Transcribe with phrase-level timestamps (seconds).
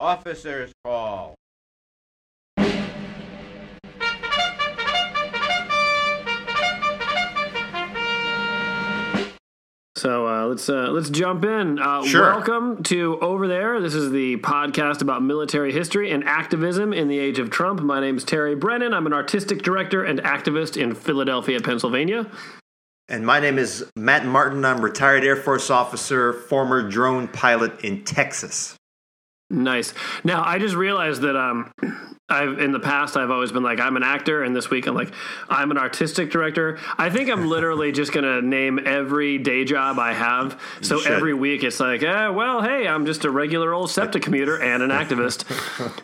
[0.00, 1.34] Officers Call.
[9.96, 11.80] So uh, let's uh, let's jump in.
[11.80, 12.22] Uh, Sure.
[12.22, 13.80] Welcome to Over There.
[13.80, 17.80] This is the podcast about military history and activism in the age of Trump.
[17.80, 18.94] My name is Terry Brennan.
[18.94, 22.30] I'm an artistic director and activist in Philadelphia, Pennsylvania.
[23.08, 24.64] And my name is Matt Martin.
[24.64, 28.77] I'm retired Air Force officer, former drone pilot in Texas.
[29.50, 29.94] Nice.
[30.24, 31.72] Now I just realized that um,
[32.30, 34.94] I've in the past I've always been like I'm an actor, and this week I'm
[34.94, 35.12] like
[35.48, 36.78] I'm an artistic director.
[36.98, 40.60] I think I'm literally just gonna name every day job I have.
[40.82, 44.60] So every week it's like, eh, well, hey, I'm just a regular old SEPTA commuter
[44.60, 45.44] and an activist.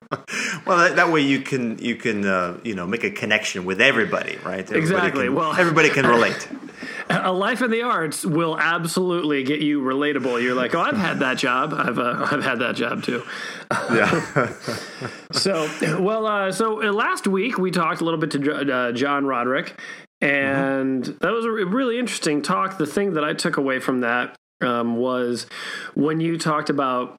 [0.65, 3.81] Well, that, that way you can you can uh, you know make a connection with
[3.81, 4.61] everybody, right?
[4.61, 5.25] Everybody Exactly.
[5.27, 6.49] can- Well- everybody can relate.
[7.11, 10.43] a life in the arts will absolutely get you relatable.
[10.43, 11.75] You're like, oh, I've had that job.
[11.75, 13.23] I've uh, I've had that job too.
[13.71, 14.55] Yeah.
[15.33, 15.69] So,
[16.01, 19.79] well, uh, so uh, last week we talked a little bit to uh, John Roderick,
[20.23, 22.79] and that was a really interesting talk.
[22.79, 25.47] The thing that I took away from that um, was
[25.95, 27.17] when you talked about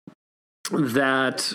[0.72, 1.54] that.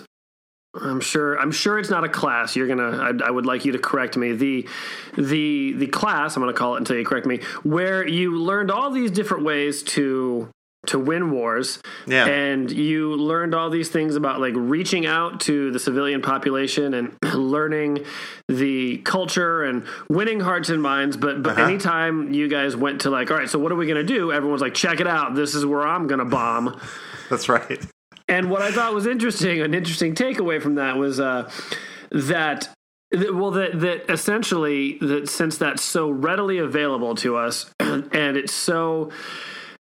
[0.80, 1.38] I'm sure.
[1.38, 2.56] I'm sure it's not a class.
[2.56, 2.98] You're gonna.
[2.98, 4.33] I, I would like you to correct me.
[4.33, 4.68] The,
[5.16, 6.34] the the class.
[6.34, 7.40] I'm gonna call it until you correct me.
[7.62, 10.50] Where you learned all these different ways to
[10.88, 11.78] to win wars.
[12.06, 12.27] Yeah.
[12.27, 17.16] And you learned all these things about like reaching out to the civilian population and
[17.34, 18.04] learning
[18.48, 21.16] the culture and winning hearts and minds.
[21.16, 21.62] But but Uh-huh.
[21.64, 24.32] anytime you guys went to like, all right, so what are we gonna do?
[24.32, 25.34] Everyone's like, check it out.
[25.34, 26.80] This is where I'm gonna bomb.
[27.30, 27.80] That's right.
[28.28, 31.50] And what I thought was interesting, an interesting takeaway from that was uh,
[32.10, 32.68] that.
[33.10, 38.52] that- Well, that that essentially that since that's so readily available to us, and it's
[38.52, 39.10] so,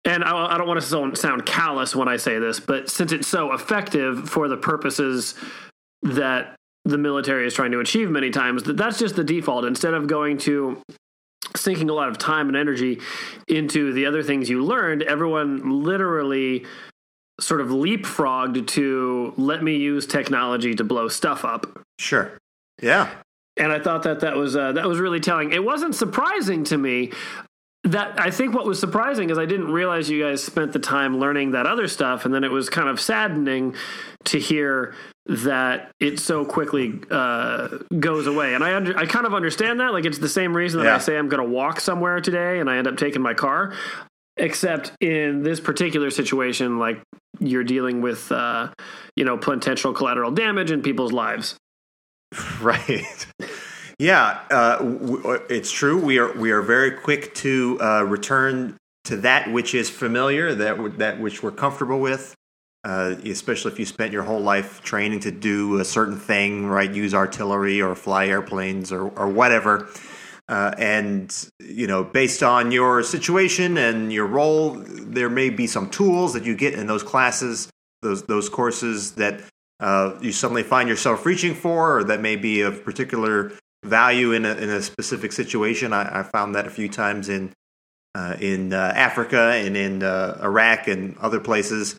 [0.07, 3.27] and I, I don't want to sound, callous when I say this, but since it's
[3.27, 5.35] so effective for the purposes
[6.01, 6.55] that
[6.85, 9.65] the military is trying to achieve many times, that that's just the default.
[9.65, 10.81] Instead of going to
[11.55, 13.01] sinking a lot of time and energy
[13.47, 16.65] into the other things you learned, everyone literally
[17.41, 21.81] sort of leapfrogged to let me use technology to blow stuff up.
[21.99, 22.31] Sure.
[22.81, 23.09] Yeah.
[23.57, 25.51] And I thought that that was uh, that was really telling.
[25.51, 27.11] It wasn't surprising to me.
[27.87, 31.19] That I think what was surprising is I didn't realize you guys spent the time
[31.19, 33.75] learning that other stuff, and then it was kind of saddening
[34.25, 34.93] to hear
[35.27, 38.55] that it so quickly uh, goes away.
[38.55, 39.93] And I under, I kind of understand that.
[39.93, 40.95] Like it's the same reason that Yeah.
[40.95, 43.73] I say I'm going to walk somewhere today, and I end up taking my car.
[44.39, 47.01] Except in this particular situation, like
[47.39, 48.69] you're dealing with, uh,
[49.15, 51.55] you know, potential collateral damage in people's lives.
[52.61, 53.25] Right.
[53.99, 55.99] Yeah, uh, w- w- it's true.
[55.99, 60.77] We are we are very quick to uh, return to that which is familiar, that
[60.77, 62.35] w- that which we're comfortable with.
[62.83, 66.91] Uh, especially if you spent your whole life training to do a certain thing, right?
[66.93, 69.89] Use artillery or fly airplanes or or whatever.
[70.47, 75.89] Uh, and you know, based on your situation and your role, there may be some
[75.89, 77.67] tools that you get in those classes,
[78.03, 79.41] those those courses that
[79.79, 83.51] uh, you suddenly find yourself reaching for, or that may be of particular
[83.87, 85.93] value in a, in a specific situation.
[85.93, 87.53] I, I found that a few times in
[88.15, 91.97] uh, in uh, Africa and in uh, Iraq and other places.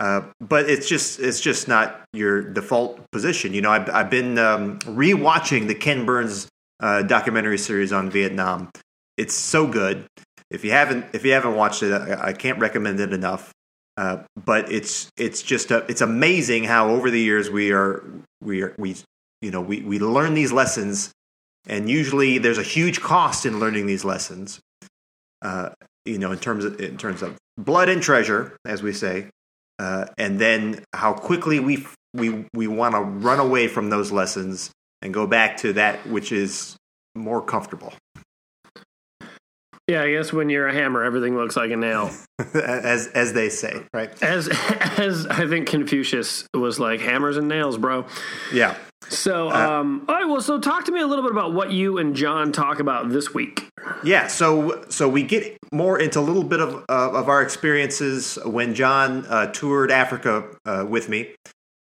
[0.00, 3.52] Uh, but it's just it's just not your default position.
[3.52, 6.48] You know, I've, I've been um, rewatching the Ken Burns
[6.80, 8.70] uh, documentary series on Vietnam.
[9.16, 10.06] It's so good.
[10.50, 13.52] If you haven't if you haven't watched it, I, I can't recommend it enough.
[13.96, 18.02] Uh, but it's it's just a, it's amazing how over the years we are
[18.40, 18.96] we are we
[19.42, 21.12] you know we we learn these lessons,
[21.66, 24.60] and usually there's a huge cost in learning these lessons.
[25.42, 25.70] Uh,
[26.04, 29.28] you know, in terms of in terms of blood and treasure, as we say,
[29.78, 34.70] uh, and then how quickly we we we want to run away from those lessons
[35.02, 36.76] and go back to that which is
[37.14, 37.92] more comfortable,
[39.88, 42.10] Yeah, I guess when you're a hammer, everything looks like a nail.
[42.54, 44.10] as as they say, right?
[44.22, 44.48] As
[44.98, 48.06] as I think Confucius was like hammers and nails, bro.
[48.52, 48.76] Yeah.
[49.08, 50.28] So, um, all right.
[50.28, 53.08] Well, so talk to me a little bit about what you and John talk about
[53.10, 53.66] this week.
[54.04, 58.38] Yeah, so so we get more into a little bit of uh, of our experiences
[58.44, 61.34] when John uh, toured Africa uh, with me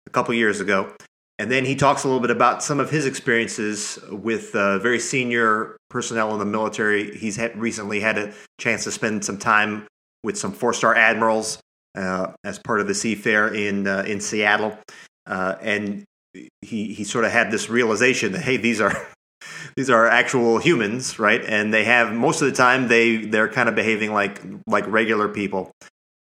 [0.06, 0.94] a couple years ago,
[1.38, 4.98] and then he talks a little bit about some of his experiences with uh, very
[4.98, 7.16] senior personnel in the military.
[7.16, 9.86] He's had, recently had a chance to spend some time
[10.24, 11.58] with some four star admirals
[11.96, 14.78] uh, as part of the Seafair in uh, in Seattle,
[15.26, 16.04] uh, and
[16.34, 19.08] he he sort of had this realization that hey, these are
[19.76, 21.42] these are actual humans, right?
[21.44, 25.28] And they have most of the time they they're kind of behaving like like regular
[25.28, 25.70] people,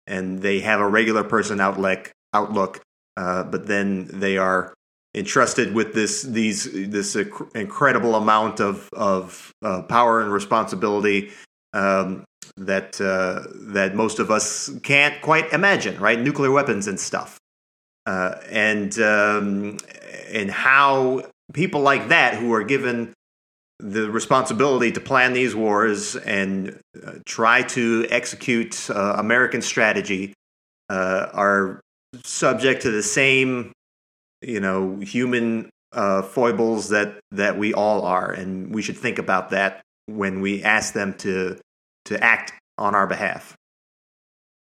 [0.07, 2.81] and they have a regular person outlook outlook.
[3.18, 4.74] uh, but then they are
[5.16, 7.16] entrusted with this these this
[7.56, 11.31] incredible amount of of uh, power and responsibility
[11.74, 12.25] um,
[12.57, 16.19] that uh, that most of us can't quite imagine, right?
[16.19, 17.40] Nuclear weapons and stuff,
[18.06, 19.78] uh, and um,
[20.31, 21.24] and how
[21.54, 23.13] people like that who are given
[23.80, 30.34] the responsibility to plan these wars and uh, try to execute uh, American strategy
[30.90, 31.81] uh, are
[32.24, 33.74] subject to the same,
[34.42, 39.50] you know, human uh, foibles that that we all are, and we should think about
[39.50, 41.57] that when we ask them to
[42.06, 43.56] to act on our behalf.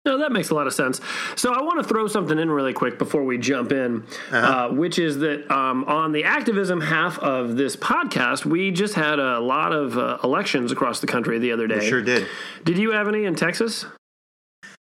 [0.05, 1.01] No, that makes a lot of sense.
[1.35, 4.37] So I want to throw something in really quick before we jump in, uh-huh.
[4.37, 9.17] uh, which is that um, on the activism half of this podcast, we just had
[9.17, 11.79] a lot of uh, elections across the country the other day.
[11.79, 12.27] We sure did.
[12.63, 13.85] Did you have any in Texas?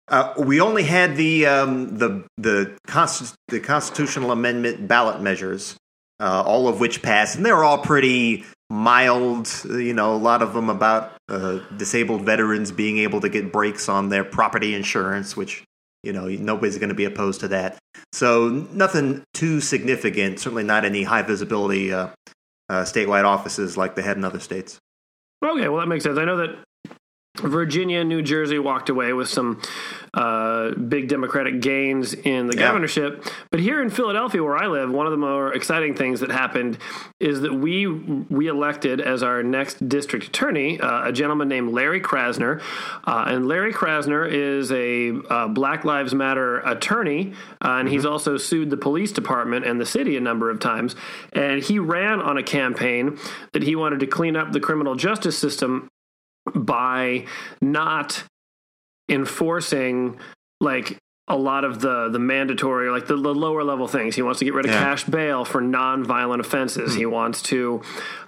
[0.08, 5.78] Uh, we only had the um, the the, const- the constitutional amendment ballot measures,
[6.20, 9.50] uh, all of which passed, and they were all pretty mild.
[9.66, 13.90] You know, a lot of them about uh, disabled veterans being able to get breaks
[13.90, 15.64] on their property insurance, which
[16.04, 17.78] you know nobody's going to be opposed to that.
[18.14, 20.40] So nothing too significant.
[20.40, 22.08] Certainly not any high visibility uh,
[22.70, 24.80] uh, statewide offices like they had in other states.
[25.44, 26.18] Okay, well that makes sense.
[26.18, 26.56] I know that
[27.42, 29.62] Virginia, New Jersey walked away with some
[30.14, 32.68] uh, big Democratic gains in the yeah.
[32.68, 33.26] governorship.
[33.50, 36.78] But here in Philadelphia, where I live, one of the more exciting things that happened
[37.20, 42.02] is that we we elected as our next district attorney uh, a gentleman named Larry
[42.02, 42.62] Krasner.
[43.06, 47.34] Uh, and Larry Krasner is a uh, Black Lives Matter attorney,
[47.64, 47.94] uh, and mm-hmm.
[47.94, 50.96] he's also sued the police department and the city a number of times.
[51.32, 53.18] And he ran on a campaign
[53.54, 55.90] that he wanted to clean up the criminal justice system
[56.56, 57.26] by
[57.62, 58.24] not
[59.10, 60.18] enforcing
[60.60, 60.98] like
[61.32, 64.16] a lot of the the mandatory like the, the lower level things.
[64.16, 64.80] He wants to get rid of yeah.
[64.80, 66.92] cash bail for non-violent offenses.
[66.92, 67.00] Mm-hmm.
[67.00, 67.82] he wants to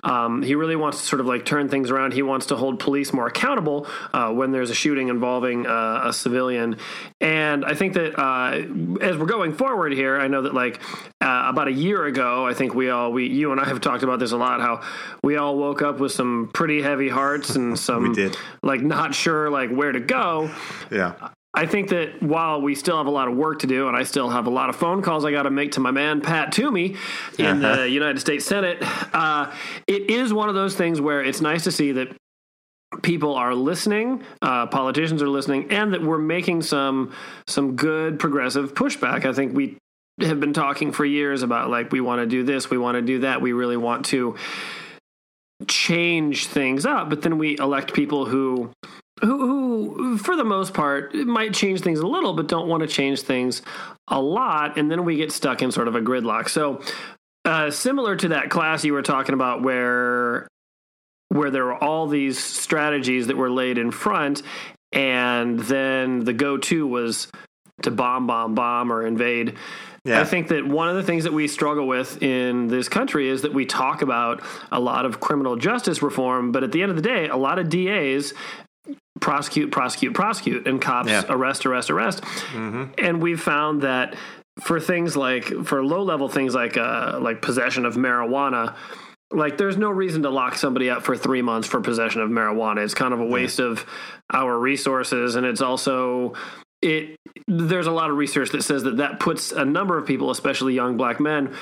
[0.03, 2.13] um, he really wants to sort of like turn things around.
[2.13, 6.13] He wants to hold police more accountable uh, when there's a shooting involving uh, a
[6.13, 6.77] civilian.
[7.21, 8.51] And i think that uh,
[9.01, 10.81] as we're going forward here i know that like
[11.21, 14.03] uh, about a year ago i think we all we you and i have talked
[14.03, 14.81] about this a lot how
[15.23, 18.15] we all woke up with some pretty heavy hearts and some
[18.61, 20.49] like not sure like where to go.
[20.91, 23.95] Yeah I think that while we still have a lot of work to do, and
[23.95, 26.19] I still have a lot of phone calls I got to make to my man
[26.19, 26.95] Pat Toomey
[27.37, 27.75] in uh-huh.
[27.75, 28.79] the United States Senate,
[29.13, 29.51] uh,
[29.85, 32.15] it is one of those things where it's nice to see that
[33.03, 37.13] people are listening, uh, politicians are listening, and that we're making some
[37.47, 39.25] some good progressive pushback.
[39.25, 39.77] I think we
[40.21, 43.01] have been talking for years about like we want to do this, we want to
[43.01, 44.35] do that, we really want to
[45.67, 48.71] change things up, but then we elect people who
[49.23, 52.87] who, who, for the most part, might change things a little, but don't want to
[52.87, 53.61] change things
[54.07, 54.77] a lot.
[54.77, 56.49] And then we get stuck in sort of a gridlock.
[56.49, 56.81] So,
[57.45, 60.47] uh, similar to that class you were talking about, where
[61.29, 64.43] where there were all these strategies that were laid in front,
[64.91, 67.27] and then the go-to was
[67.81, 69.57] to bomb, bomb, bomb, or invade.
[70.05, 70.21] Yeah.
[70.21, 73.41] I think that one of the things that we struggle with in this country is
[73.43, 76.97] that we talk about a lot of criminal justice reform, but at the end of
[76.97, 78.33] the day, a lot of DAs
[79.19, 81.23] prosecute, prosecute, prosecute, and cops yeah.
[81.29, 82.21] arrest, arrest, arrest.
[82.21, 82.93] Mm-hmm.
[82.97, 84.15] And we've found that
[84.61, 88.75] for things like for low level things like uh, like possession of marijuana,
[89.31, 92.83] like there's no reason to lock somebody up for three months for possession of marijuana.
[92.83, 93.65] It's kind of a waste yeah.
[93.65, 93.85] of
[94.31, 96.33] our resources, and it's also
[96.81, 97.15] it.
[97.47, 100.73] There's a lot of research that says that that puts a number of people, especially
[100.73, 101.55] young black men,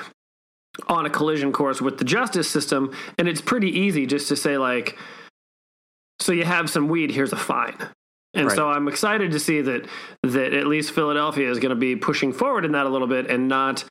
[0.88, 4.58] on a collision course with the justice system, and it's pretty easy just to say
[4.58, 4.98] like
[6.22, 7.76] so you have some weed, here's a fine.
[8.34, 8.56] And right.
[8.56, 9.88] so I'm excited to see that
[10.24, 13.30] that at least Philadelphia is going to be pushing forward in that a little bit
[13.30, 13.84] and not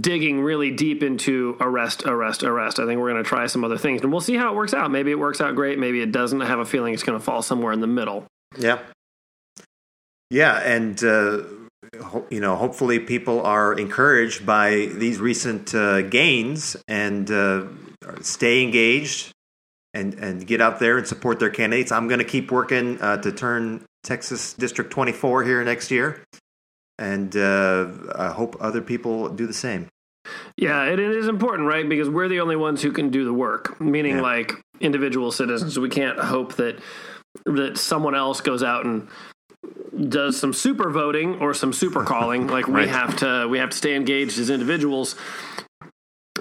[0.00, 2.80] digging really deep into arrest, arrest, arrest.
[2.80, 4.74] I think we're going to try some other things and we'll see how it works
[4.74, 4.90] out.
[4.90, 5.78] Maybe it works out great.
[5.78, 6.42] Maybe it doesn't.
[6.42, 8.24] I have a feeling it's going to fall somewhere in the middle.
[8.58, 8.80] Yeah.
[10.30, 10.58] Yeah.
[10.58, 11.44] And, uh,
[12.30, 17.66] you know, hopefully people are encouraged by these recent uh, gains and uh,
[18.22, 19.32] stay engaged,
[19.96, 21.90] and and get out there and support their candidates.
[21.90, 26.22] I'm going to keep working uh, to turn Texas District 24 here next year,
[26.98, 29.88] and uh, I hope other people do the same.
[30.56, 31.88] Yeah, it is important, right?
[31.88, 34.22] Because we're the only ones who can do the work, meaning yeah.
[34.22, 35.78] like individual citizens.
[35.78, 36.78] We can't hope that
[37.44, 39.08] that someone else goes out and
[40.08, 42.46] does some super voting or some super calling.
[42.48, 42.86] like right.
[42.86, 45.16] we have to we have to stay engaged as individuals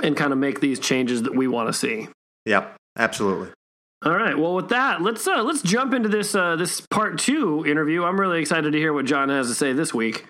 [0.03, 2.09] and kind of make these changes that we want to see.
[2.45, 2.75] Yep.
[2.98, 3.50] Absolutely.
[4.04, 4.38] All right.
[4.38, 8.04] Well, with that, let's uh, let's jump into this uh, this part two interview.
[8.04, 10.25] I'm really excited to hear what John has to say this week.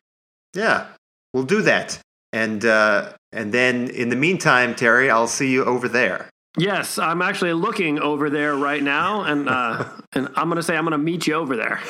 [0.54, 0.88] Yeah,
[1.34, 2.00] we'll do that.
[2.32, 6.30] and uh, and then in the meantime, Terry, I'll see you over there.
[6.58, 10.78] Yes, I'm actually looking over there right now, and uh, and I'm going to say
[10.78, 11.82] I'm going to meet you over there.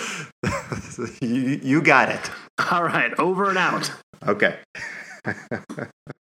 [1.22, 2.32] you, you got it.
[2.72, 3.92] All right, over and out.
[4.28, 4.58] Okay.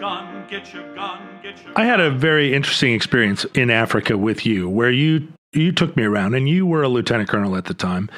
[0.00, 4.46] gun, get your gun, get your I had a very interesting experience in Africa with
[4.46, 7.74] you, where you you took me around, and you were a lieutenant colonel at the
[7.74, 8.10] time,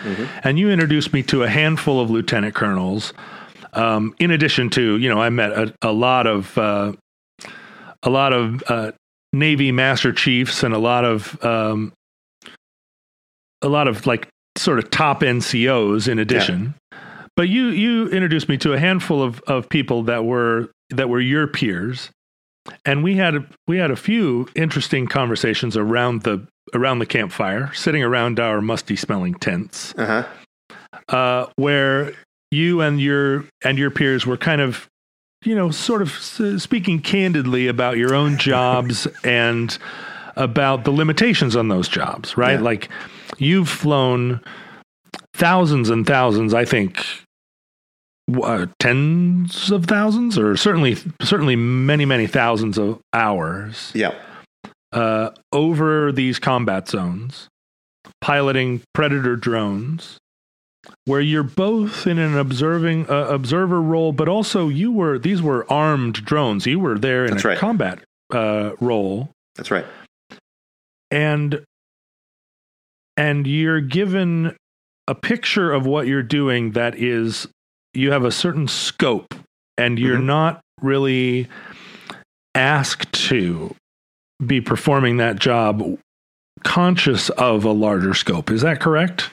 [0.44, 3.12] and you introduced me to a handful of lieutenant colonels.
[3.72, 6.92] Um, in addition to, you know, I met a, a lot of uh,
[8.02, 8.92] a lot of uh,
[9.32, 11.92] Navy Master Chiefs and a lot of um,
[13.62, 16.74] a lot of like sort of top NCOs in addition.
[17.36, 21.20] But you you introduced me to a handful of, of people that were that were
[21.20, 22.10] your peers,
[22.84, 28.02] and we had we had a few interesting conversations around the around the campfire, sitting
[28.02, 30.24] around our musty smelling tents, Uh-huh.
[31.08, 32.12] uh, where
[32.50, 34.86] you and your and your peers were kind of
[35.44, 39.78] you know sort of speaking candidly about your own jobs and
[40.36, 42.60] about the limitations on those jobs right Yeah.
[42.60, 42.88] like
[43.38, 44.40] you've flown
[45.34, 47.04] thousands and thousands i think
[48.42, 54.14] uh, tens of thousands or certainly certainly many many thousands of hours Yeah.
[54.92, 57.48] uh, over these combat zones,
[58.20, 60.18] piloting predator drones,
[61.04, 65.70] where you're both in an observing uh, observer role, but also you were these were
[65.72, 66.66] armed drones.
[66.66, 67.58] You were there in That's a right.
[67.58, 68.00] combat
[68.32, 69.86] uh, role, That's right.
[71.10, 71.64] and
[73.16, 74.56] and you're given
[75.08, 77.48] a picture of what you're doing that is
[77.94, 79.34] you have a certain scope,
[79.76, 80.24] and you're Mhm.
[80.24, 81.48] not really
[82.54, 83.74] asked to
[84.44, 85.98] be performing that job
[86.64, 88.50] conscious of a larger scope.
[88.50, 89.30] Is that correct?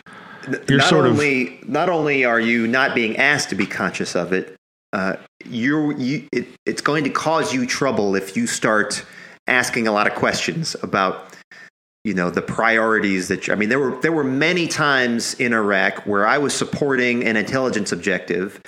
[0.67, 4.15] You're not sort of- only not only are you not being asked to be conscious
[4.15, 4.55] of it,
[4.93, 9.03] uh, you're you it, it's going to cause you trouble if you start
[9.47, 11.33] asking a lot of questions about
[12.07, 15.51] you know the priorities that you, I mean there were there were many times in
[15.51, 18.61] Iraq where I was supporting an intelligence objective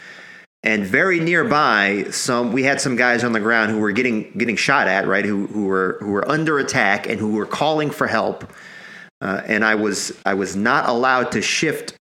[0.61, 4.57] and very nearby some we had some guys on the ground who were getting getting
[4.57, 8.07] shot at right who who were who were under attack and who were calling for
[8.07, 8.51] help
[9.21, 11.93] uh, and I was I was not allowed to shift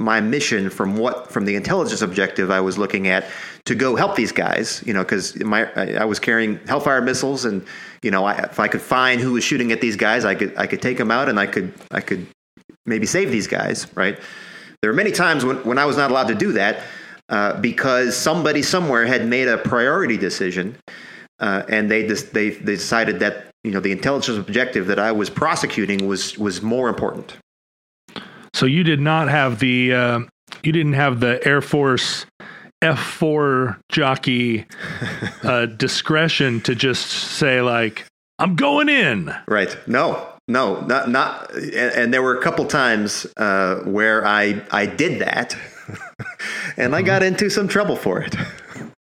[0.00, 3.24] my mission from what from the intelligence objective I was looking at
[3.64, 4.82] to go help these guys.
[4.86, 7.64] You know, because my I, was carrying Hellfire missiles, and
[8.02, 10.56] you know, I, if I could find who was shooting at these guys, I could
[10.56, 12.26] I could take them out, and I could I could
[12.86, 13.86] maybe save these guys.
[13.94, 14.18] Right?
[14.80, 16.82] There were many times when when I was not allowed to do that
[17.28, 20.76] uh, because somebody somewhere had made a priority decision,
[21.40, 25.12] uh, and they just they, they decided that you know the intelligence objective that I
[25.12, 27.36] was prosecuting was was more important.
[28.54, 30.20] So you did not have the uh,
[30.62, 32.26] you didn't have the Air Force
[32.82, 34.66] F four jockey
[35.42, 38.04] uh, discretion to just say like
[38.38, 39.34] I'm going in.
[39.46, 39.76] Right.
[39.86, 41.52] No, no, not not.
[41.54, 45.56] And, and there were a couple times uh, where I I did that,
[46.76, 48.34] and I got into some trouble for it.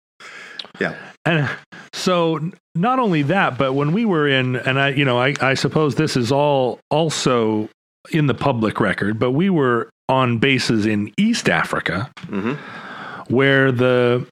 [0.79, 0.95] yeah.
[1.25, 1.49] And
[1.93, 2.39] so
[2.75, 5.95] not only that, but when we were in, and I, you know, I, I suppose
[5.95, 7.69] this is all also
[8.11, 12.57] in the public record, but we were on bases in East Africa, Mhm.
[13.29, 14.27] Where the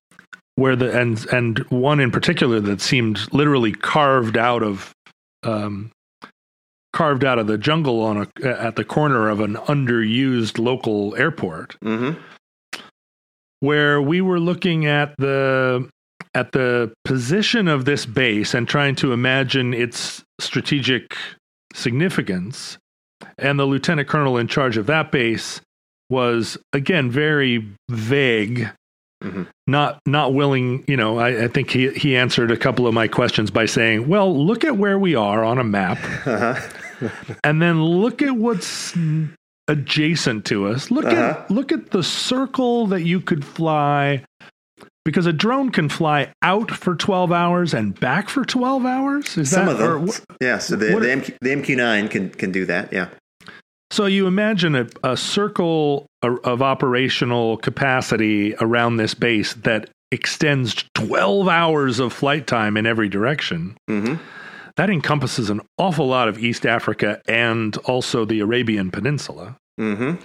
[0.56, 4.94] where the and and one in particular that seemed literally carved out of
[5.44, 5.92] um,
[6.94, 11.75] carved out of the jungle on a at the corner of an underused local airport.
[11.82, 12.13] Hmm
[13.60, 15.89] where we were looking at the
[16.34, 21.18] at the position of this base and trying to imagine its strategic
[21.74, 22.77] significance.
[23.39, 25.62] And the lieutenant colonel in charge of that base
[26.10, 28.70] was again very vague
[29.31, 29.48] Mhm.
[29.67, 33.07] not not willing you know I, I think he he answered a couple of my
[33.07, 37.10] questions by saying well look at where we are on a map Uh-huh.
[37.43, 38.96] and then look at what's
[39.67, 40.89] adjacent to us.
[40.91, 41.41] Look Uh-huh.
[41.46, 44.24] at look at the circle that you could fly
[45.05, 49.38] because a drone can fly out for 12 hours and back for 12 hours.
[49.38, 50.07] Is Some that of or them.
[50.07, 50.57] wh- yeah.
[50.57, 52.91] So the the, MQ, the MQ9 can can do that.
[52.93, 53.10] Yeah.
[53.91, 61.48] So you imagine a, a circle of operational capacity around this base that extends 12
[61.48, 63.77] hours of flight time in every direction.
[63.88, 64.15] hmm
[64.75, 69.56] That encompasses an awful lot of East Africa and also the Arabian Peninsula.
[69.77, 70.15] hmm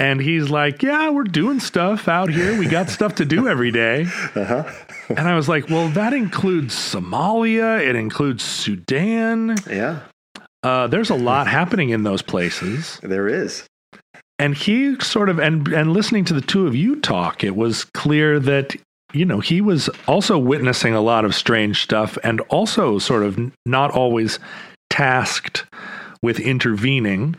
[0.00, 2.58] And he's like, Yeah, we're doing stuff out here.
[2.58, 4.06] We got stuff to do every day.
[4.34, 4.64] Uh-huh.
[5.08, 9.56] And I was like, Well, that includes Somalia, it includes Sudan.
[9.70, 10.00] Yeah.
[10.62, 12.98] Uh, there's a lot happening in those places.
[13.02, 13.66] There is.
[14.38, 17.84] And he sort of and and listening to the two of you talk, it was
[17.84, 18.76] clear that
[19.12, 23.38] you know he was also witnessing a lot of strange stuff, and also sort of
[23.66, 24.38] not always
[24.90, 25.64] tasked
[26.22, 27.36] with intervening.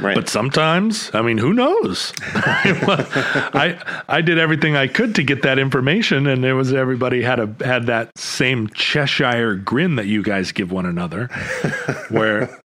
[0.00, 0.14] Right.
[0.14, 2.12] But sometimes, I mean, who knows?
[2.22, 7.40] I I did everything I could to get that information, and it was everybody had
[7.40, 11.26] a had that same Cheshire grin that you guys give one another,
[12.10, 12.60] where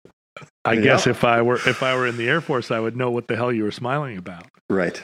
[0.63, 3.11] I guess if I were if I were in the Air Force, I would know
[3.11, 4.45] what the hell you were smiling about.
[4.69, 5.01] right.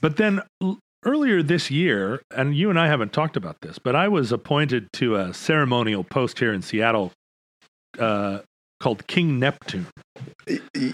[0.00, 3.96] But then l- earlier this year, and you and I haven't talked about this, but
[3.96, 7.12] I was appointed to a ceremonial post here in Seattle
[7.98, 8.40] uh,
[8.80, 9.86] called King Neptune.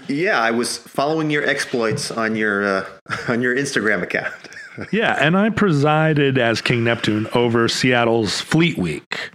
[0.07, 2.85] Yeah, I was following your exploits on your uh,
[3.27, 4.33] on your Instagram account.
[4.91, 9.31] Yeah, and I presided as King Neptune over Seattle's Fleet Week.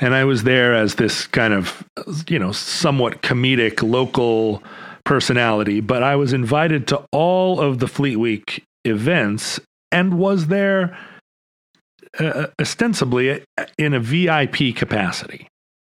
[0.00, 1.84] And I was there as this kind of,
[2.26, 4.62] you know, somewhat comedic local
[5.04, 9.60] personality, but I was invited to all of the Fleet Week events
[9.90, 10.96] and was there
[12.18, 13.44] uh, ostensibly
[13.78, 15.48] in a VIP capacity.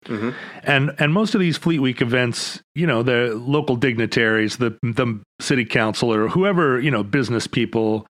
[0.07, 0.33] Mhm.
[0.63, 5.19] And and most of these Fleet Week events, you know, the local dignitaries, the the
[5.39, 8.07] city council or whoever, you know, business people,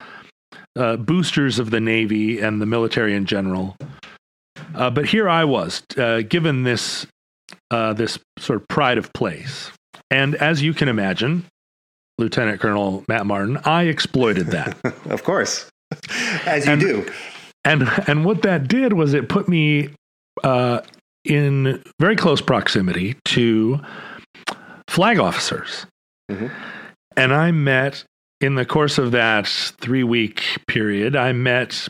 [0.77, 3.75] uh, boosters of the Navy and the military in general.
[4.73, 7.05] Uh, but here I was, uh, given this
[7.71, 9.69] uh, this sort of pride of place,
[10.09, 11.43] and as you can imagine,
[12.17, 14.77] Lieutenant Colonel Matt Martin, I exploited that.
[15.09, 15.69] of course,
[16.45, 17.11] as you And- do.
[17.65, 19.89] and and what that did was it put me
[20.43, 20.79] uh,
[21.23, 23.79] in very close proximity to
[24.87, 25.85] flag officers,
[26.29, 26.51] Mhm.
[27.15, 28.03] and I met
[28.39, 31.15] in the course of that three week period.
[31.15, 31.87] I met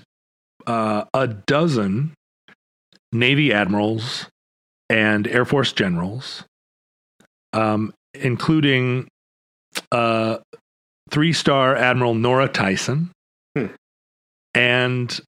[0.67, 2.13] uh, a dozen
[3.11, 4.27] Navy admirals
[4.89, 6.43] and Air Force generals,
[7.53, 9.07] um, including
[9.91, 10.37] uh,
[11.09, 13.11] three star Admiral Nora Tyson.
[13.57, 13.67] Hmm.
[14.53, 15.19] And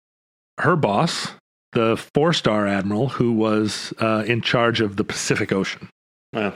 [0.59, 1.31] her boss,
[1.73, 5.89] the four star admiral who was uh, in charge of the Pacific Ocean.
[6.33, 6.53] Wow.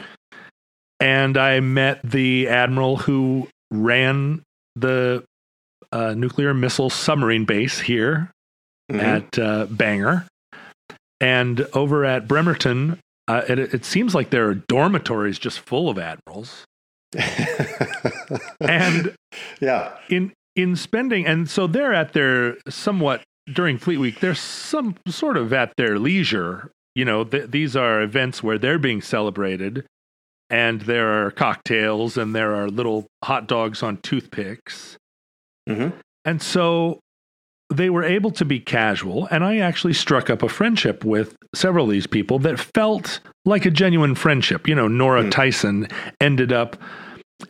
[1.00, 4.42] And I met the admiral who ran
[4.76, 5.24] the
[5.92, 8.32] uh, nuclear missile submarine base here
[8.92, 9.02] Mhm.
[9.02, 10.26] at uh, Bangor.
[11.20, 16.00] And over at Bremerton, uh, it, it seems like there are dormitories just full of
[16.00, 16.64] admirals.
[18.62, 19.16] And
[19.62, 23.22] yeah, in in spending and so they're at their somewhat
[23.54, 28.02] during fleet week they're some sort of at their leisure you know th- these are
[28.02, 29.86] events where they're being celebrated
[30.50, 34.98] and there are cocktails and there are little hot dogs on toothpicks
[35.70, 35.94] Mhm.
[36.26, 37.00] and so
[37.74, 41.86] they were able to be casual and i actually struck up a friendship with several
[41.86, 45.32] of these people that felt like a genuine friendship you know nora Mm.
[45.32, 45.88] tyson
[46.22, 46.78] ended up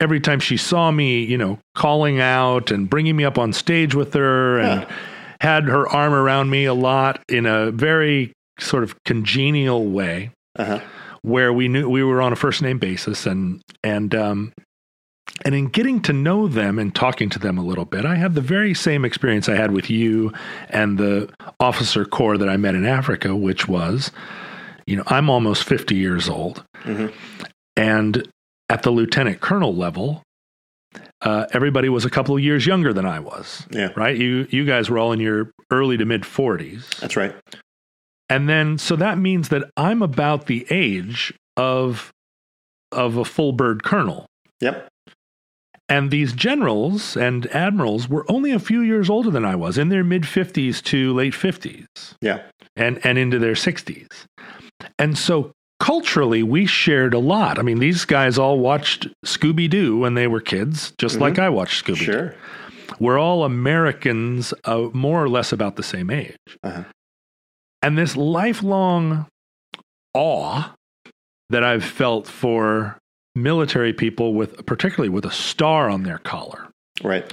[0.02, 3.96] every time she saw me, you know, calling out and bringing me up on stage
[3.96, 4.96] with her and Yeah.
[5.42, 10.80] Had her arm around me a lot in a very sort of congenial way uh-huh.
[11.22, 14.52] where we knew we were on a first name basis and and um
[15.46, 18.34] and in getting to know them and talking to them a little bit, I had
[18.34, 20.32] the very same experience I had with you
[20.70, 24.12] and the officer corps that I met in Africa, which was,
[24.88, 26.64] you know, I'm almost 50 years old.
[26.86, 27.14] Mhm.
[27.76, 28.28] And
[28.70, 30.24] at the lieutenant colonel level,
[31.22, 33.66] uh, everybody was a couple of years younger than I was.
[33.72, 33.90] Yeah.
[33.96, 34.16] Right?
[34.18, 37.00] You you guys were all in your early to mid 40s.
[37.00, 37.36] That's right.
[38.30, 42.12] And then so that means that I'm about the age of
[42.92, 44.26] of a full bird colonel.
[44.62, 44.88] Yep.
[45.90, 49.88] And these generals and admirals were only a few years older than I was, in
[49.88, 51.86] their mid 50s to late 50s
[52.22, 52.42] Yeah.
[52.76, 54.08] and, and into their 60s.
[55.00, 57.60] And so culturally, we shared a lot.
[57.60, 61.22] I mean, these guys all watched Scooby Doo when they were kids, just Mhm.
[61.22, 62.06] like I watched Scooby Doo.
[62.06, 62.36] Sure.
[63.00, 66.36] We're all Americans, uh, more or less about the same age.
[66.64, 66.84] Uh-huh.
[67.82, 69.28] And this lifelong
[70.14, 70.74] awe
[71.50, 72.98] that I've felt for
[73.36, 76.70] military people with particularly with a star on their collar
[77.04, 77.32] Right.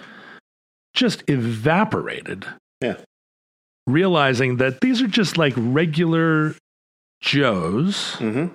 [0.93, 2.47] just evaporated.
[2.83, 2.97] Yeah.
[3.87, 6.55] Realizing that these are just like regular
[7.25, 8.15] Joes.
[8.19, 8.47] hmm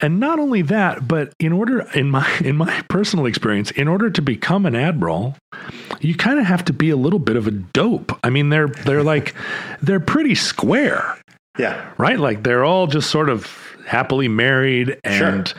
[0.00, 4.08] And not only that, but in order in my in my personal experience, in order
[4.10, 5.36] to become an admiral,
[6.00, 8.16] you kind of have to be a little bit of a dope.
[8.22, 9.34] I mean, they're they're like
[9.82, 11.18] they're pretty square
[11.58, 11.90] Yeah.
[11.98, 12.18] right?
[12.18, 13.46] Like they're all just sort of
[13.86, 15.52] happily married, and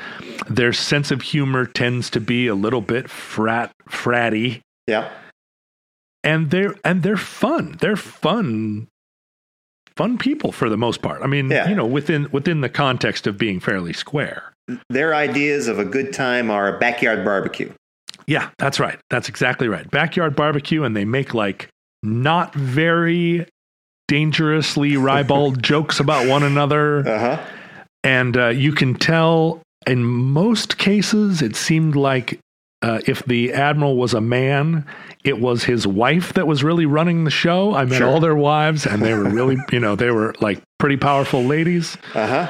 [0.49, 5.09] their sense of humor tends to be a little bit frat fratty, Yeah.
[6.23, 7.75] and they're and they're fun.
[7.81, 8.87] They're fun,
[9.99, 11.21] fun people for the most part.
[11.21, 11.67] I mean, Yeah.
[11.67, 14.43] you know, within within the context of being fairly square.
[14.89, 17.69] their ideas of a good time are a backyard barbecue.
[18.27, 18.97] Yeah, that's right.
[19.09, 19.89] That's exactly right.
[19.91, 21.67] Backyard barbecue, and they make like
[22.03, 23.45] not very
[24.07, 26.99] dangerously ribald jokes about one another.
[27.07, 27.37] Uh huh.
[28.03, 32.39] And uh, you can tell in most cases, it seemed like
[32.81, 34.85] uh, if the admiral was a man,
[35.23, 37.73] it was his wife that was really running the show.
[37.75, 38.07] I met Sure.
[38.07, 41.97] all their wives, and they were really, you know, they were like pretty powerful ladies.
[42.15, 42.47] Uh huh.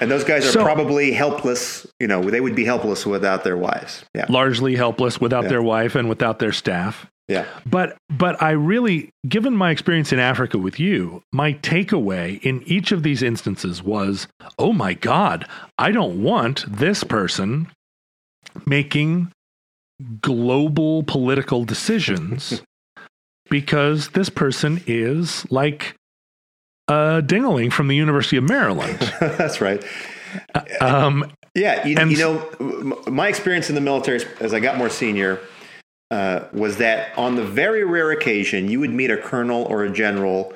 [0.00, 1.86] And those guys are So- probably helpless.
[1.98, 4.04] You know, they would be helpless without their wives.
[4.14, 4.26] Yeah.
[4.28, 5.48] largely helpless without Yeah.
[5.50, 7.06] their wife and without their staff.
[7.28, 7.44] Yeah.
[7.64, 12.90] But but I really given my experience in Africa with you, my takeaway in each
[12.92, 14.26] of these instances was,
[14.58, 15.46] "Oh my god,
[15.78, 17.68] I don't want this person
[18.66, 19.30] making
[20.20, 22.62] global political decisions
[23.48, 25.94] because this person is like
[26.88, 29.84] a dingaling from the University of Maryland." That's right.
[30.80, 34.88] Um, Yeah, you, And- you know, my experience in the military as I got more
[34.90, 35.40] senior
[36.12, 39.90] uh, was that on the very rare occasion you would meet a colonel or a
[39.90, 40.52] general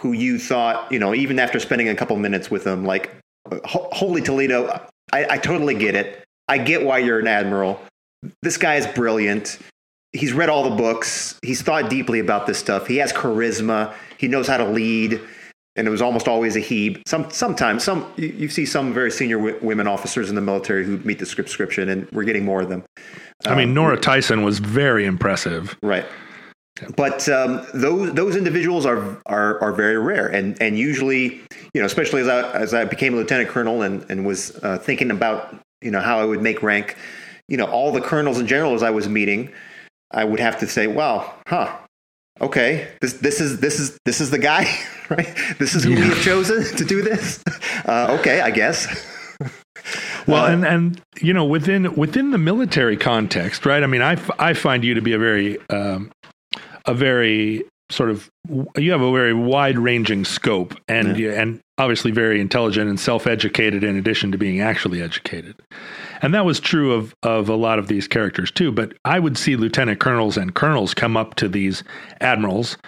[0.00, 3.14] who you thought, you know, even after spending a couple minutes with them, like,
[3.64, 6.24] holy Toledo, I, I totally get it.
[6.48, 7.80] I get why you're an admiral.
[8.42, 9.58] This guy is brilliant.
[10.12, 11.38] He's read all the books.
[11.42, 12.86] He's thought deeply about this stuff.
[12.86, 13.92] He has charisma.
[14.18, 15.20] He knows how to lead
[15.76, 17.02] and it was almost always a he.
[17.06, 20.84] Some sometimes some you, you see some very senior w- women officers in the military
[20.84, 22.84] who meet the script description, and we're getting more of them.
[23.46, 25.76] I mean, Nora Tyson was very impressive.
[25.82, 26.06] Right.
[26.96, 31.84] But um, those those individuals are, are are very rare, and and usually, you know,
[31.84, 35.54] especially as I as I became a lieutenant colonel and and was uh, thinking about
[35.82, 36.96] you know how I would make rank,
[37.48, 39.52] you know, all the colonels and generals I was meeting,
[40.10, 41.76] I would have to say, well, huh,
[42.40, 44.64] okay, this this is this is this is the guy,
[45.10, 45.34] right?
[45.58, 47.42] This is who we have chosen to do this.
[47.84, 48.86] Uh, okay, I guess.
[50.26, 53.82] Well, Uh, and and you know within within the military context, right?
[53.82, 56.10] I mean, I, f- I find you to be a very um,
[56.86, 58.30] a very sort of
[58.78, 63.26] you have a very wide ranging scope, and you, and obviously very intelligent and self
[63.26, 65.56] educated in addition to being actually educated,
[66.24, 68.72] and that was true of of a lot of these characters too.
[68.72, 71.84] But I would see lieutenant colonels and colonels come up to these
[72.20, 72.78] admirals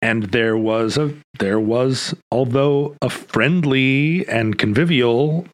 [0.00, 5.46] and there was a there was although a friendly and convivial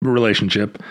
[0.00, 0.82] relationship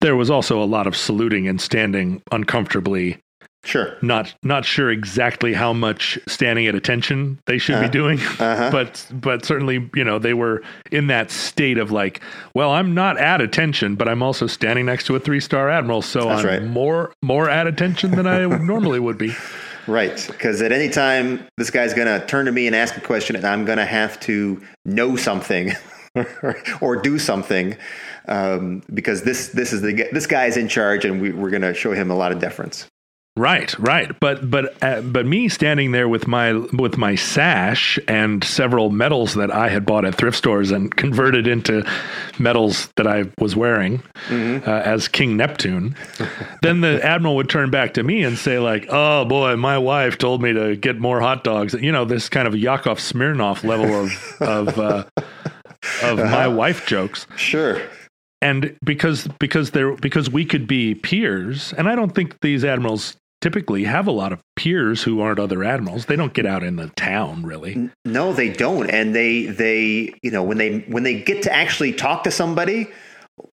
[0.00, 3.18] there was also a lot of saluting and standing uncomfortably
[3.62, 3.94] Sure.
[4.00, 7.84] not not sure exactly how much standing at attention they should Uh-huh.
[7.84, 8.70] be doing Uh-huh.
[8.72, 12.20] but but certainly you know they were in that state of like
[12.54, 16.00] well i'm not at attention but i'm also standing next to a three star admiral
[16.00, 16.62] so That's i'm right.
[16.64, 19.34] more more at attention than i normally would be
[19.86, 23.00] Right, because at any time this guy's going to turn to me and ask a
[23.00, 25.72] question, and I'm going to have to know something
[26.82, 27.76] or, do something
[28.28, 31.62] um, because this this is the this guy is in charge, and we, we're going
[31.62, 32.86] to show him a lot of deference.
[33.40, 34.12] Right, right.
[34.20, 39.32] But but uh, but me standing there with my with my sash and several medals
[39.34, 41.82] that I had bought at thrift stores and converted into
[42.38, 45.96] medals that I was wearing uh, as King Neptune.
[46.60, 50.18] then the admiral would turn back to me and say like, "Oh boy, my wife
[50.18, 53.94] told me to get more hot dogs." You know, this kind of Yakov Smirnoff level
[54.04, 55.04] of of uh,
[56.02, 57.80] of my wife jokes Sure.
[58.42, 63.16] and because because there because we could be peers and i don't think these admirals
[63.40, 66.06] typically have a lot of peers who aren't other admirals.
[66.06, 67.90] They don't get out in the town really.
[68.04, 71.92] No, they don't, and they they you know when they when they get to actually
[71.92, 72.88] talk to somebody,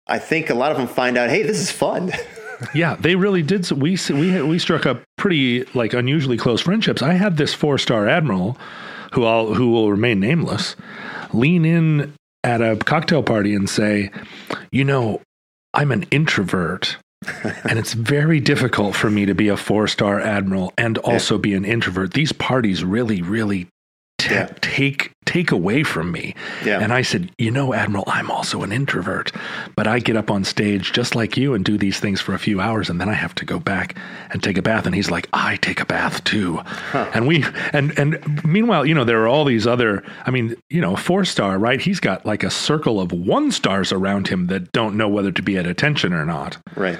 [0.07, 2.11] I think a lot of them find out, hey, this is fun.
[2.73, 7.01] yeah they really did s- we we we struck up pretty like unusually close friendships.
[7.01, 8.57] I had this four star admiral
[9.11, 10.75] who I'll, who will remain nameless
[11.33, 14.09] lean in at a cocktail party and say
[14.71, 15.21] you know
[15.73, 16.97] i'm an introvert
[17.63, 21.53] and it's very difficult for me to be a four star admiral and also be
[21.53, 22.13] an introvert.
[22.13, 23.67] These parties really, really
[24.17, 24.47] ta Yeah.
[24.61, 26.35] take take away from me.
[26.63, 26.79] Yeah.
[26.79, 29.31] And I said, you know, Admiral, I'm also an introvert,
[29.75, 32.37] but I get up on stage just like you and do these things for a
[32.39, 33.97] few hours, and then I have to go back
[34.29, 34.85] and take a bath.
[34.85, 36.61] And he's like, I take a bath too.
[36.93, 40.03] And we and and meanwhile, you know, there are all these other.
[40.27, 41.81] I mean, you know, four star, right?
[41.81, 45.41] He's got like a circle of one stars around him that don't know whether to
[45.41, 46.57] be at attention or not.
[46.75, 46.99] right.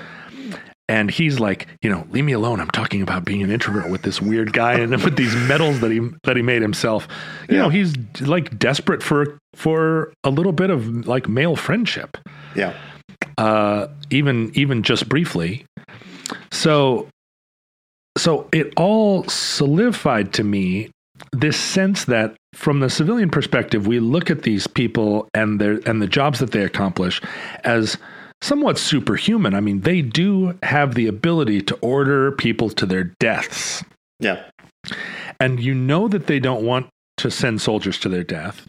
[0.87, 2.59] And he's like, you know, leave me alone.
[2.59, 5.89] I'm talking about being an introvert with this weird guy and with these medals that
[5.91, 7.07] he that he made himself.
[7.49, 7.61] You Yeah.
[7.63, 12.17] know, he's like desperate for for a little bit of like male friendship,
[12.55, 12.73] Yeah.
[13.39, 15.65] uh, even even just briefly.
[16.51, 17.07] So,
[18.17, 20.89] so it all solidified to me
[21.31, 26.01] this sense that from the civilian perspective, we look at these people and their and
[26.01, 27.21] the jobs that they accomplish
[27.63, 27.97] as
[28.41, 29.53] somewhat superhuman.
[29.53, 33.83] I mean, they do have the ability to order people to their deaths.
[34.19, 34.43] Yeah.
[35.39, 38.67] And you know that they don't want to send soldiers to their death.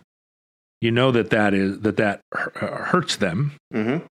[0.80, 4.04] You know that that is that that hurts them Mm-hmm.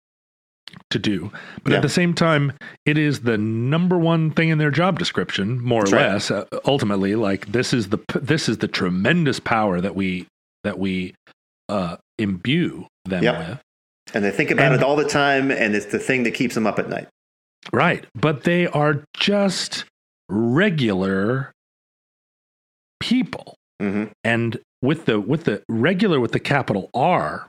[0.90, 1.32] to do.
[1.64, 1.78] But Yeah.
[1.78, 2.54] at the same time,
[2.86, 6.08] it is the number one thing in their job description, more That's or right.
[6.14, 6.32] less.
[6.32, 10.26] Uh, ultimately, like this is the this is the tremendous power that we
[10.64, 11.14] that we
[11.70, 13.38] uh, imbue them Yep.
[13.50, 13.60] with.
[14.14, 16.56] And they think about And- it all the time, and it's the thing that keeps
[16.56, 17.08] them up at night.
[17.72, 18.06] Right.
[18.14, 19.86] But they are just
[20.30, 21.52] regular
[23.00, 23.56] people.
[23.82, 24.12] Mm-hmm.
[24.24, 27.48] And with the with the regular with the capital R.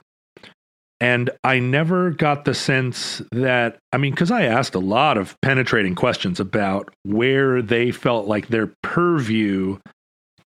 [1.01, 5.35] And I never got the sense that I mean, because I asked a lot of
[5.41, 9.79] penetrating questions about where they felt like their purview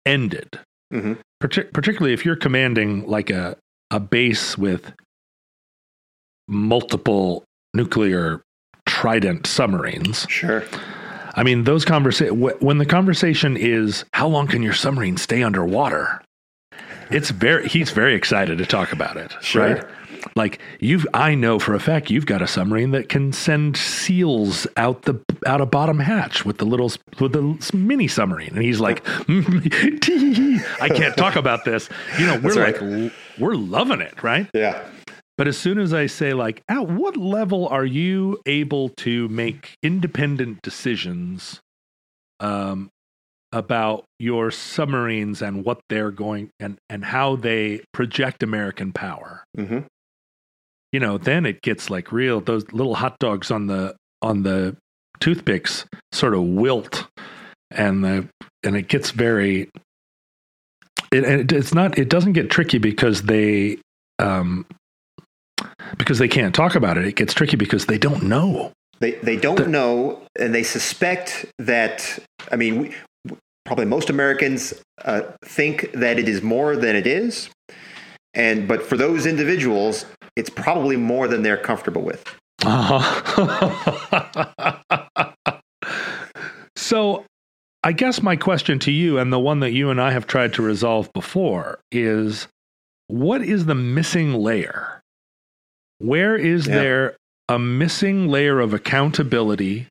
[0.07, 0.59] ended.
[0.92, 1.18] Mhm.
[1.42, 3.57] Partic- particularly if you're commanding like a,
[3.90, 4.92] a base with
[6.48, 8.42] multiple nuclear
[8.87, 10.26] trident submarines.
[10.28, 10.64] Sure.
[11.34, 15.42] I mean, those conversa- wh- when the conversation is how long can your submarine stay
[15.42, 16.20] underwater?
[17.11, 19.74] It's very he's very excited to talk about it, Sure.
[19.74, 19.84] right?
[20.34, 24.66] Like you've I know for a fact you've got a submarine that can send seals
[24.76, 25.14] out the
[25.46, 30.88] out a bottom hatch with the little with the mini submarine and he's like I
[30.94, 31.88] can't talk about this.
[32.18, 34.48] You know, we're That's like we're loving it, right?
[34.52, 34.82] Yeah.
[35.38, 39.77] But as soon as I say, like, at what level are you able to make
[39.85, 41.61] independent decisions
[42.40, 42.90] um,
[43.53, 49.44] about your submarines and what they're going and, and how they project American power?
[49.57, 49.79] Mm-hmm.
[50.92, 52.40] You know, then it gets like real.
[52.40, 54.77] Those little hot dogs on the on the
[55.20, 57.07] toothpicks sort of wilt,
[57.70, 58.29] and the
[58.64, 59.70] and it gets very.
[61.12, 61.96] It, it, it's not.
[61.98, 63.79] It doesn't get tricky because they
[64.18, 64.64] um,
[65.97, 67.07] because they can't talk about it.
[67.07, 68.73] It gets tricky because they don't know.
[69.01, 72.18] They they don't know, and they suspect that.
[72.51, 72.94] I mean, we,
[73.64, 77.49] probably most Americans uh, think that it is more than it is,
[78.35, 80.05] and but for those individuals,
[80.37, 82.25] it's probably more than they're comfortable with.
[86.77, 87.25] so,
[87.85, 90.55] I guess my question to you, and the one that you and I have tried
[90.55, 92.49] to resolve before, is
[93.07, 94.97] what is the missing layer?
[95.98, 96.74] Where is Yeah.
[96.74, 97.16] there
[97.48, 99.87] a missing layer of accountability,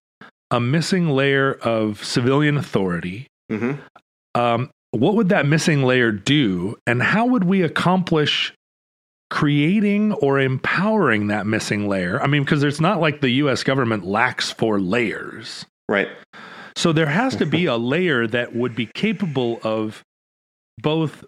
[0.52, 3.28] a missing layer of civilian authority?
[3.52, 3.74] hmm
[4.36, 8.54] um, what would that missing layer do and how would we accomplish
[9.30, 14.06] creating or empowering that missing layer i mean because it's not like the us government
[14.06, 16.08] lacks for layers Right.
[16.76, 20.04] so there has to be a layer that would be capable of
[20.82, 21.26] both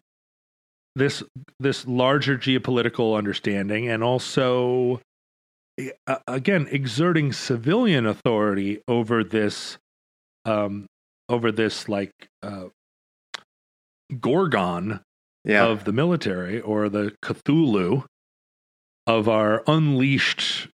[1.00, 1.24] this
[1.60, 5.02] this larger geopolitical understanding and also
[6.08, 9.78] uh, again exerting civilian authority over this
[10.46, 10.86] um
[11.30, 12.12] over this like
[12.44, 12.66] uh
[14.20, 15.00] gorgon
[15.46, 15.66] Yeah.
[15.66, 18.04] of the military or the Cthulhu
[19.08, 20.68] of our unleashed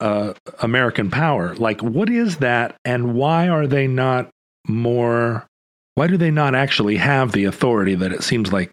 [0.00, 1.54] uh, American power.
[1.54, 4.30] Like, what is that, and why are they not
[4.66, 5.46] more?
[5.94, 8.72] Why do they not actually have the authority that it seems like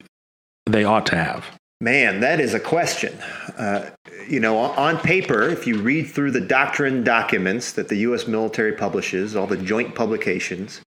[0.72, 1.46] they ought to have?
[1.82, 3.18] Man, that is a question.
[3.58, 3.90] Uh,
[4.28, 8.28] you know, on paper, if you read through the doctrine documents that the U.S.
[8.28, 10.82] military publishes, all the joint publications,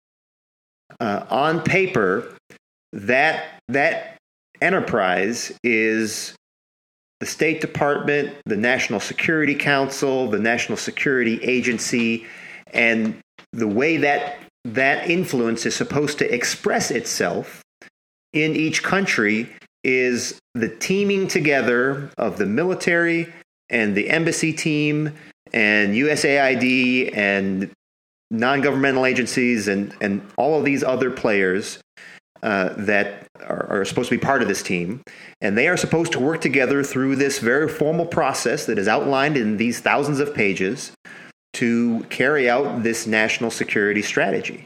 [1.00, 2.36] uh, on paper,
[2.92, 4.18] that that
[4.60, 6.34] enterprise is
[7.20, 12.26] the State Department, the National Security Council, the National Security Agency,
[12.74, 13.18] and
[13.52, 17.62] the way that that influence is supposed to express itself
[18.32, 19.48] in each country
[19.84, 23.32] is the teaming together of the military
[23.70, 25.14] and the embassy team
[25.52, 27.70] and USAID and
[28.30, 31.78] non-governmental agencies and, and all of these other players
[32.42, 35.02] uh, that are, are supposed to be part of this team.
[35.40, 39.36] And they are supposed to work together through this very formal process that is outlined
[39.36, 40.92] in these thousands of pages
[41.54, 44.64] to carry out this national security strategy.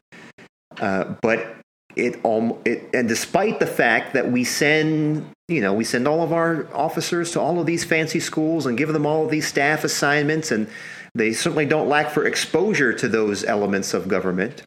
[0.78, 1.55] Uh, but
[1.96, 6.22] it, um, it and despite the fact that we send you know we send all
[6.22, 9.46] of our officers to all of these fancy schools and give them all of these
[9.46, 10.68] staff assignments and
[11.14, 14.62] they certainly don't lack for exposure to those elements of government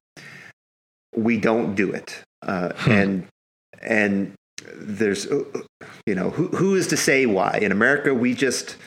[1.16, 2.24] we don't do it.
[2.42, 3.28] Uh, and
[3.82, 4.34] and
[4.76, 5.44] there's uh,
[6.06, 7.60] you know who, who is to say why?
[7.62, 8.78] In america we just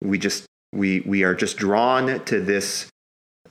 [0.00, 2.88] we just we we are just drawn to this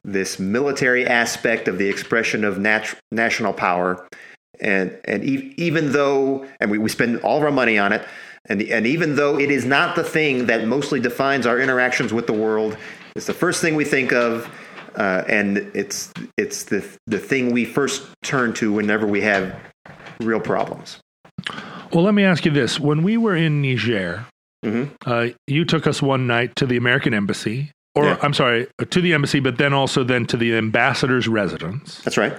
[0.03, 4.07] this military aspect of the expression of nat- national power
[4.61, 8.05] and and e- even though and we, we spend all of our money on it
[8.47, 12.27] and and even though it is not the thing that mostly defines our interactions with
[12.27, 12.77] the world
[13.15, 14.49] It's the first thing we think of,
[14.97, 19.55] uh, and it's it's the the thing we first turn to whenever we have
[20.19, 20.99] real problems.
[21.93, 24.25] Well, let me ask you this: When we were in Niger,
[24.65, 24.93] Mm-hmm.
[25.05, 28.17] uh, you took us one night to the American embassy, or Yeah.
[28.23, 32.33] I'm sorry, to the embassy, but then also then to the ambassador's residence, That's right.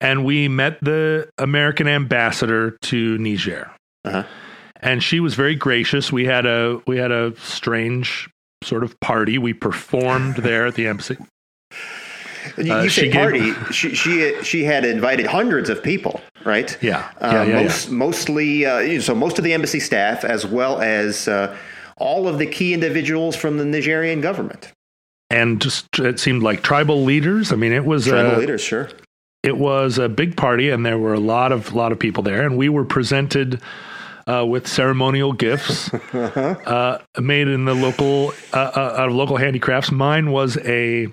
[0.00, 3.70] And we met the American ambassador to Niger.
[4.04, 4.22] Uh-huh.
[4.80, 6.12] and she was very gracious.
[6.12, 8.28] We had a we had a strange
[8.64, 9.38] sort of party.
[9.38, 11.16] We performed there at the embassy.
[12.56, 13.52] You, Uh, you she say gave- party.
[13.72, 16.76] she she she had invited hundreds of people, right?
[16.80, 17.10] Yeah.
[17.20, 21.28] Uh, Yeah, yeah, most mostly uh, so most of the embassy staff, as well as
[21.28, 21.54] uh,
[21.98, 24.72] all of the key individuals from the Nigerian government,
[25.30, 27.52] And just it seemed like tribal leaders.
[27.52, 28.88] I mean, it was tribal a, leaders, sure.
[29.48, 32.46] It was a big party, and there were a lot of lot of people there,
[32.46, 33.60] and we were presented.
[34.30, 39.90] Uh, with ceremonial gifts uh, made in the local uh, uh, out of local handicrafts.
[39.90, 41.06] Mine was a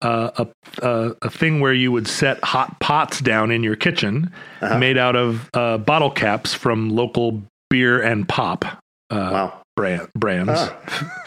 [0.00, 0.46] uh, a,
[0.82, 4.32] a a thing where you would set hot pots down in your kitchen,
[4.78, 8.78] made out of uh, bottle caps from local beer and pop uh,
[9.10, 10.52] Wow, brand, brands.
[10.54, 11.26] Ah.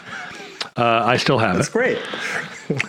[0.76, 1.72] Uh, I still have that's it.
[1.72, 1.98] great.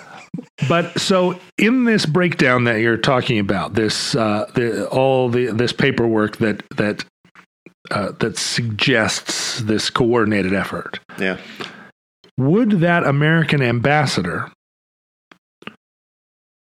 [0.69, 5.73] But so in this breakdown that you're talking about, this uh, the, all the this
[5.73, 7.03] paperwork that that
[7.91, 11.37] uh, that suggests this coordinated effort, Yeah.
[12.37, 14.49] would that American ambassador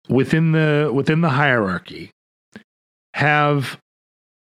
[0.09, 2.11] within the within the hierarchy
[3.15, 3.79] have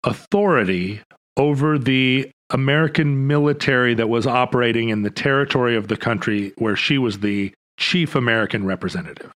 [0.04, 1.00] authority
[1.36, 6.98] over the American military that was operating in the territory of the country where she
[6.98, 9.32] was the chief American representative?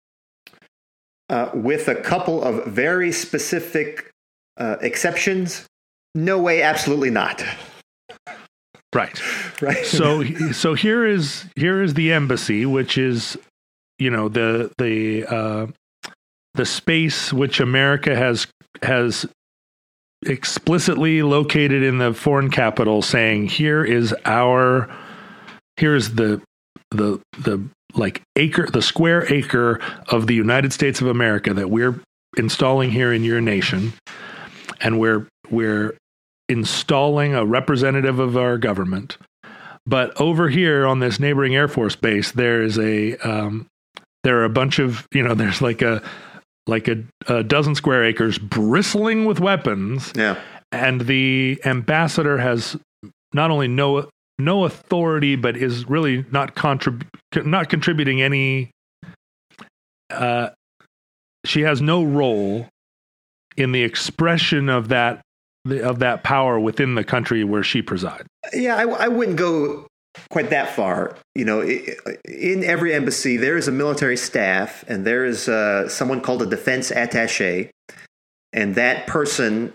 [1.31, 4.11] Uh, with a couple of very specific
[4.57, 5.67] uh, exceptions,
[6.15, 7.45] no way, absolutely not.
[8.95, 9.21] Right.
[9.61, 9.85] Right.
[9.85, 10.23] So
[10.53, 13.37] so here is here is the embassy, which is
[13.99, 15.67] you know the the uh,
[16.55, 18.47] the space which America has
[18.85, 19.27] has
[20.25, 24.89] explicitly located in the foreign capital, saying here is our
[25.77, 26.41] here is the
[26.93, 27.61] the the
[27.99, 32.01] like acre the square acre of the United States of America that we're
[32.37, 33.93] installing here in your nation,
[34.81, 35.97] and we're we're
[36.49, 39.19] installing a representative of our government.
[39.87, 43.67] But over here on this neighboring Air Force base, there is a um,
[44.25, 46.03] there are a bunch of you know there's like a
[46.67, 50.39] like a, a dozen square acres bristling with weapons, yeah.
[50.71, 52.77] and the ambassador has
[53.33, 58.71] not only no no authority, but is really not contrib- not contributing any.
[60.11, 60.51] Uh,
[61.45, 62.67] she has no role
[63.57, 65.21] in the expression of that
[65.67, 68.25] of that power within the country where she presides.
[68.55, 69.87] Yeah, I, I wouldn't go
[70.31, 71.17] quite that far.
[71.35, 76.21] You know, in every embassy, there is a military staff, and there is uh, someone
[76.21, 77.71] called a defense attaché,
[78.53, 79.75] and that person.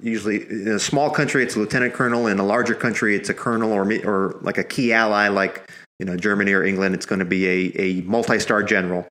[0.00, 2.26] Usually, in a small country, it's a lieutenant colonel.
[2.26, 6.06] In a larger country, it's a colonel or or like a key ally, like you
[6.06, 6.94] know Germany or England.
[6.94, 9.06] It's going to be a, a multi-star general,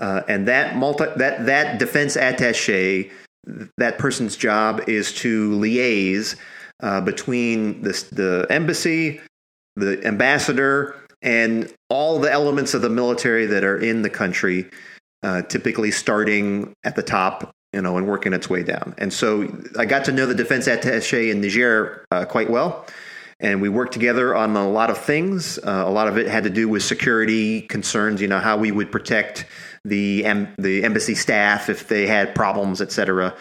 [0.00, 3.10] uh, and that multi that that defense attaché,
[3.78, 6.36] that person's job is to liaise
[6.82, 9.20] uh, between the, the embassy,
[9.76, 14.68] the ambassador, and all the elements of the military that are in the country,
[15.22, 18.94] uh, typically starting at the top, you know, and working its way down.
[18.98, 22.86] And so I got to know the defense attaché in Niger uh, quite well.
[23.40, 25.58] And we worked together on a lot of things.
[25.58, 28.70] Uh, a lot of it had to do with security concerns, you know, how we
[28.70, 29.46] would protect
[29.84, 33.34] the em- the embassy staff if they had problems, et cetera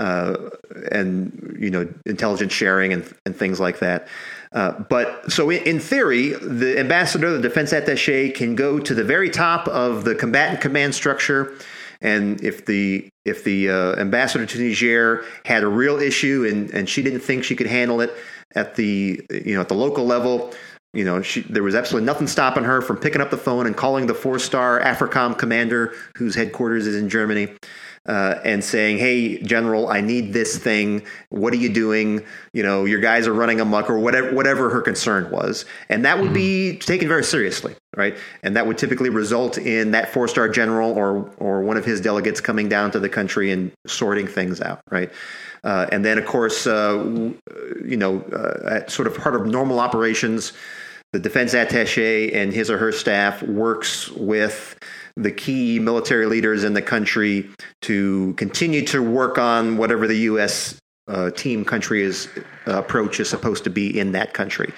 [0.00, 0.50] uh,
[0.90, 4.08] and you know intelligence sharing and, and things like that.
[4.52, 9.04] Uh, but so in, in theory, the ambassador, the defense attaché, can go to the
[9.04, 11.54] very top of the combatant command structure,
[12.00, 16.88] and if the if the uh, ambassador to Niger had a real issue and, and
[16.88, 18.12] she didn't think she could handle it
[18.54, 20.52] at the you know at the local level,
[20.94, 23.76] you know she, there was absolutely nothing stopping her from picking up the phone and
[23.76, 27.48] calling the four star AFRICOM commander, whose headquarters is in Germany
[28.06, 31.02] uh, and saying, "Hey, General, I need this thing.
[31.28, 32.24] What are you doing?
[32.52, 34.34] You know, your guys are running amok, or whatever.
[34.34, 38.16] Whatever her concern was, and that would be taken very seriously, right?
[38.42, 42.40] And that would typically result in that four-star general or or one of his delegates
[42.40, 45.10] coming down to the country and sorting things out, right?
[45.62, 46.94] Uh, and then, of course, uh,
[47.84, 50.52] you know, uh, at sort of part of normal operations,
[51.12, 54.78] the defense attaché and his or her staff works with
[55.20, 57.48] the key military leaders in the country
[57.82, 60.78] to continue to work on whatever the U.S.
[61.08, 62.28] Uh, team country is
[62.66, 64.72] uh, approach is supposed to be in that country.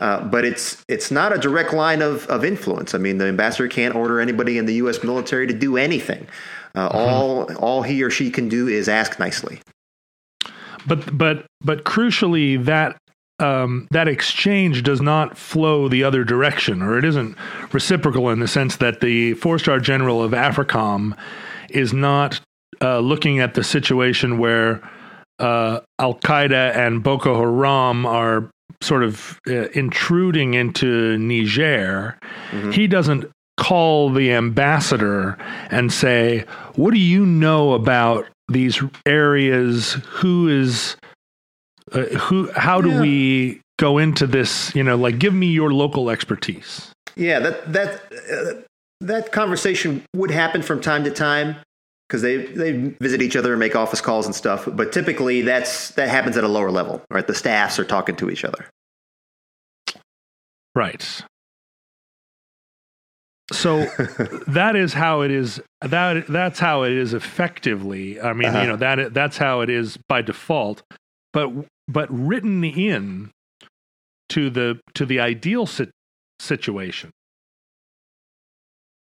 [0.00, 2.94] Uh, but it's it's not a direct line of, of influence.
[2.94, 5.02] I mean, the ambassador can't order anybody in the U.S.
[5.02, 6.26] military to do anything.
[6.74, 6.98] Uh, mm-hmm.
[6.98, 9.60] All all he or she can do is ask nicely.
[10.86, 12.96] But but but crucially, that
[13.38, 17.36] um, that exchange does not flow the other direction, or it isn't
[17.72, 21.16] reciprocal in the sense that the four star general of AFRICOM
[21.70, 22.40] is not
[22.80, 24.88] uh, looking at the situation where
[25.38, 32.18] uh, Al Qaeda and Boko Haram are sort of uh, intruding into Niger.
[32.50, 32.70] Mm-hmm.
[32.70, 35.36] He doesn't call the ambassador
[35.70, 36.44] and say,
[36.76, 39.94] What do you know about these areas?
[39.94, 40.96] Who is
[41.94, 43.00] uh, who how do yeah.
[43.00, 46.92] we go into this you know like give me your local expertise?
[47.16, 48.60] Yeah that that uh,
[49.00, 51.56] that conversation would happen from time to time
[52.08, 55.90] because they they visit each other and make office calls and stuff but typically that's
[55.90, 57.26] that happens at a lower level right?
[57.26, 58.66] The staffs are talking to each other.
[60.74, 61.22] Right.
[63.52, 63.84] So
[64.48, 68.20] that is how it is that that's how it is effectively.
[68.20, 68.60] I mean uh-huh.
[68.60, 70.82] you know that that's how it is by default.
[71.32, 71.50] But
[71.88, 73.30] but written in
[74.30, 75.90] to the to the ideal si-
[76.40, 77.10] situation.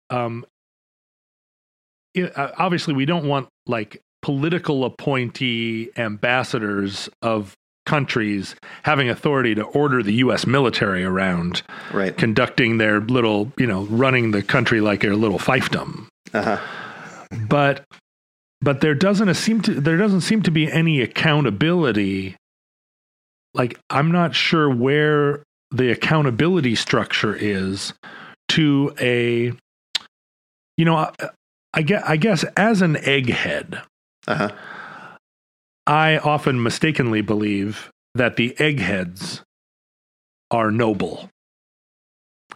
[0.10, 0.46] Um,
[2.14, 7.54] it, uh, obviously, we don't want like political appointee ambassadors of
[7.86, 10.46] countries having authority to order the U.S.
[10.46, 12.16] military around, right.
[12.16, 16.08] conducting their little, you know, running the country like a little fiefdom.
[16.34, 16.60] Uh-huh.
[17.48, 17.84] But
[18.62, 22.36] but there doesn't seem to there doesn't seem to be any accountability
[23.60, 27.94] like I'm not sure where the accountability structure is
[28.50, 29.52] to a
[30.78, 31.12] you know I,
[31.74, 33.84] I guess, I guess as an egghead
[34.28, 34.52] uh-huh.
[35.86, 39.44] I often mistakenly believe that the eggheads
[40.52, 41.30] are noble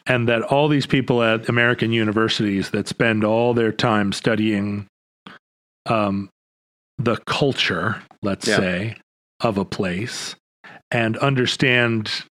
[0.05, 4.87] and that all these people at American universities that spend all their time studying
[5.85, 6.29] um,
[6.97, 8.57] the culture, let's yeah.
[8.57, 8.97] say,
[9.39, 10.35] of a place
[10.93, 12.23] and understand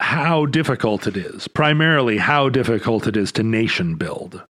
[0.00, 4.42] how difficult it is, primarily how difficult it is to nation build.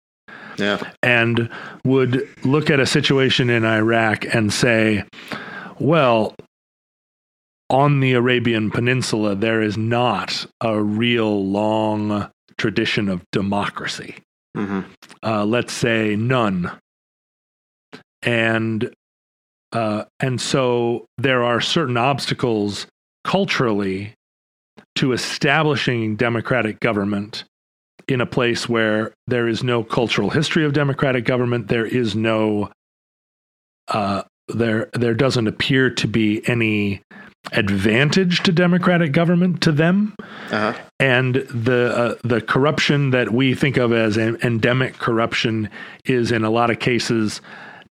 [0.57, 0.79] Yeah.
[1.03, 1.51] And
[1.85, 5.05] would look at a situation in Iraq and say,
[5.79, 6.35] well,
[7.71, 14.17] on the Arabian Peninsula, there is not a real long tradition of democracy.
[14.57, 14.81] Mm-hmm.
[15.23, 16.73] Uh, let's say none.
[18.23, 18.93] And
[19.73, 22.87] uh, and so there are certain obstacles
[23.29, 24.15] culturally
[24.95, 27.45] to establishing democratic government
[28.09, 32.71] in a place where there is no cultural history of democratic government, there is no
[33.89, 37.03] uh, there there doesn't appear to be any
[37.53, 40.15] advantage to democratic government to them,
[40.51, 40.73] uh-huh.
[40.99, 45.69] and the uh, the corruption that we think of as endemic corruption
[46.07, 47.43] is in a lot of cases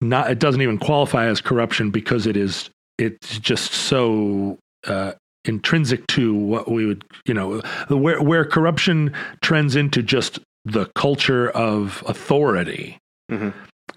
[0.00, 5.12] not it doesn't even qualify as corruption because it is it's just so uh,
[5.48, 11.48] intrinsic to what we would, you know, where where corruption trends into just the culture
[11.50, 12.98] of authority
[13.30, 13.50] mm-hmm.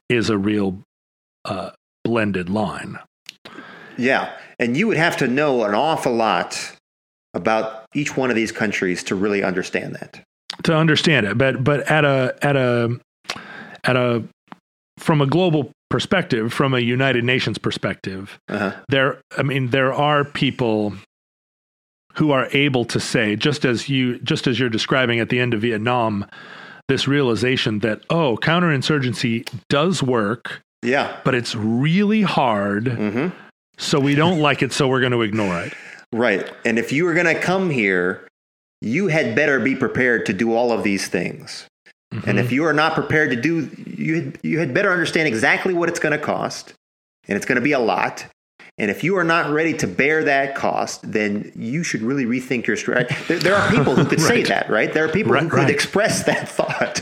[0.07, 0.79] is a real
[1.45, 1.71] uh,
[2.03, 2.99] blended line.
[3.97, 6.75] Yeah, and you would have to know an awful lot
[7.33, 10.23] about each one of these countries to really understand that.
[10.63, 12.99] To understand it, but but at a at a
[13.83, 14.23] at a
[14.97, 18.75] from a global perspective, from a United Nations perspective, uh-huh.
[18.89, 20.93] there I mean there are people
[22.19, 25.53] who are able to say, just as you, just as you're describing at the end
[25.53, 26.25] of Vietnam,
[26.89, 30.61] this realization that oh, counterinsurgency does work.
[30.83, 32.85] Yeah, but it's really hard.
[32.85, 33.35] Mm-hmm.
[33.77, 35.73] So we don't like it, so we're going to ignore it.
[36.11, 36.51] Right.
[36.65, 38.27] And if you were going to come here,
[38.81, 41.67] you had better be prepared to do all of these things.
[42.13, 42.29] Mm-hmm.
[42.29, 45.73] And if you are not prepared to do, you had, you had better understand exactly
[45.73, 46.73] what it's going to cost,
[47.29, 48.25] and it's going to be a lot.
[48.79, 52.65] And if you are not ready to bear that cost, then you should really rethink
[52.65, 53.13] your strategy.
[53.27, 54.27] There, there are people who could right.
[54.27, 54.93] say that, right?
[54.93, 55.69] There are people right, who could right.
[55.69, 57.01] express that thought.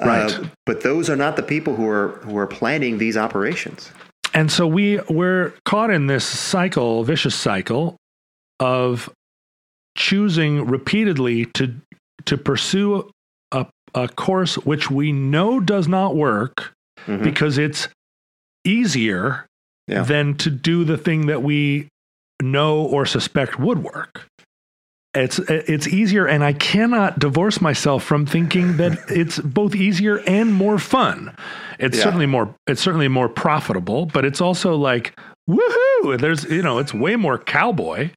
[0.00, 0.32] Uh, right.
[0.32, 3.90] Uh, but those are not the people who are who are planning these operations.
[4.32, 7.96] And so we we're caught in this cycle, vicious cycle
[8.58, 9.12] of
[9.96, 11.74] choosing repeatedly to
[12.24, 13.10] to pursue
[13.50, 16.72] a, a course which we know does not work
[17.06, 17.22] mm-hmm.
[17.22, 17.88] because it's
[18.64, 19.46] easier
[19.86, 20.02] yeah.
[20.02, 21.88] than to do the thing that we
[22.40, 24.26] know or suspect would work.
[25.14, 30.54] It's it's easier, and I cannot divorce myself from thinking that it's both easier and
[30.54, 31.36] more fun.
[31.78, 32.04] It's yeah.
[32.04, 35.14] certainly more it's certainly more profitable, but it's also like
[35.48, 36.18] woohoo!
[36.18, 38.10] There's you know it's way more cowboy.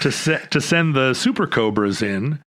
[0.00, 2.40] to se- to send the super cobras in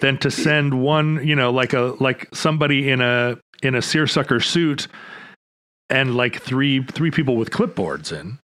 [0.00, 4.40] than to send one, you know, like a like somebody in a in a seersucker
[4.40, 4.88] suit
[5.90, 8.38] and like three three people with clipboards in.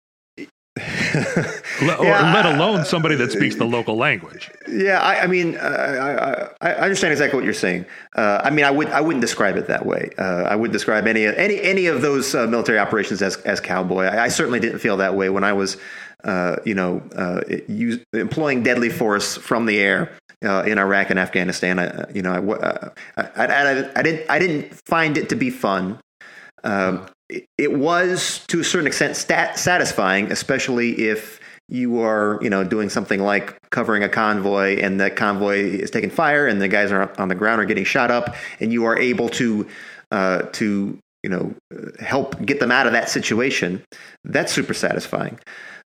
[1.83, 4.51] Le- or Yeah, let alone somebody that speaks the local language.
[4.69, 7.85] Yeah, I, I mean, uh, I, I, I understand exactly what you're saying.
[8.17, 10.11] Uh, I mean, I would I wouldn't describe it that way.
[10.17, 14.07] Uh, I would describe any any any of those uh, military operations as as cowboy.
[14.07, 15.77] I, certainly didn't feel that way when I was,
[16.25, 20.13] uh, you know, uh, use, employing deadly force from the air.
[20.43, 22.89] Uh, in Iraq and Afghanistan, I, you know, uh,
[23.19, 25.99] I, I didn't, I didn't find it to be fun.
[26.65, 27.07] Um,
[27.59, 32.89] it, was to a certain extent stat- satisfying, especially if you are, you know, doing
[32.89, 37.13] something like covering a convoy and that convoy is taking fire and the guys are
[37.21, 39.67] on the ground are getting shot up, and you are able to,
[40.11, 41.55] uh, to you know,
[42.01, 43.83] help get them out of that situation.
[44.25, 45.39] That's super satisfying.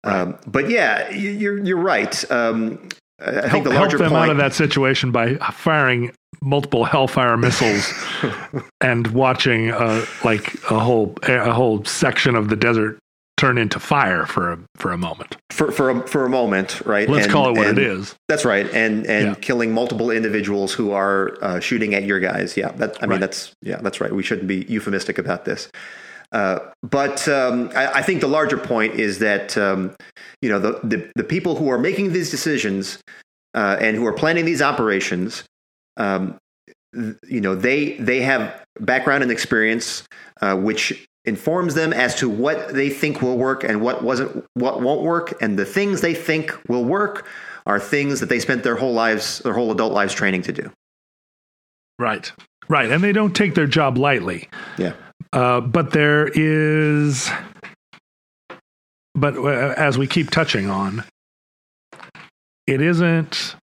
[0.03, 2.29] Um, but yeah, you- you're you're right.
[2.31, 2.89] Um,
[3.21, 6.11] I I think Help, the help larger them point, out of that situation by firing
[6.41, 7.91] multiple Hellfire missiles
[8.81, 12.97] and watching uh, like a whole a whole section of the desert
[13.37, 15.37] turn into fire for a for a moment.
[15.51, 17.09] for for a, for a moment, right?
[17.09, 18.15] Let's And- call it what it is.
[18.27, 19.35] That's right, and and Yeah.
[19.35, 22.57] killing multiple individuals who are uh, shooting at your guys.
[22.57, 23.19] Yeah, that I mean Right.
[23.21, 24.13] that's yeah that's right.
[24.13, 25.69] We shouldn't be euphemistic about this.
[26.31, 29.95] Uh, but um, I, I think the larger point is that um,
[30.41, 32.99] you know the, the the people who are making these decisions
[33.55, 35.43] uh, and who are planning these operations,
[35.99, 36.37] um,
[37.27, 40.07] you know they they have background and experience
[40.41, 44.81] uh, which informs them as to what they think will work and what wasn't what
[44.81, 47.27] won't work, and the things they think will work
[47.65, 50.71] are things that they spent their whole lives, their whole adult lives training to do.
[51.99, 52.31] Right.
[52.67, 52.89] Right.
[52.89, 54.49] And they don't take their job lightly.
[54.77, 54.93] Yeah.
[55.33, 57.29] Uh, but there is,
[59.13, 61.03] but uh, as we keep touching on,
[62.65, 63.55] it isn't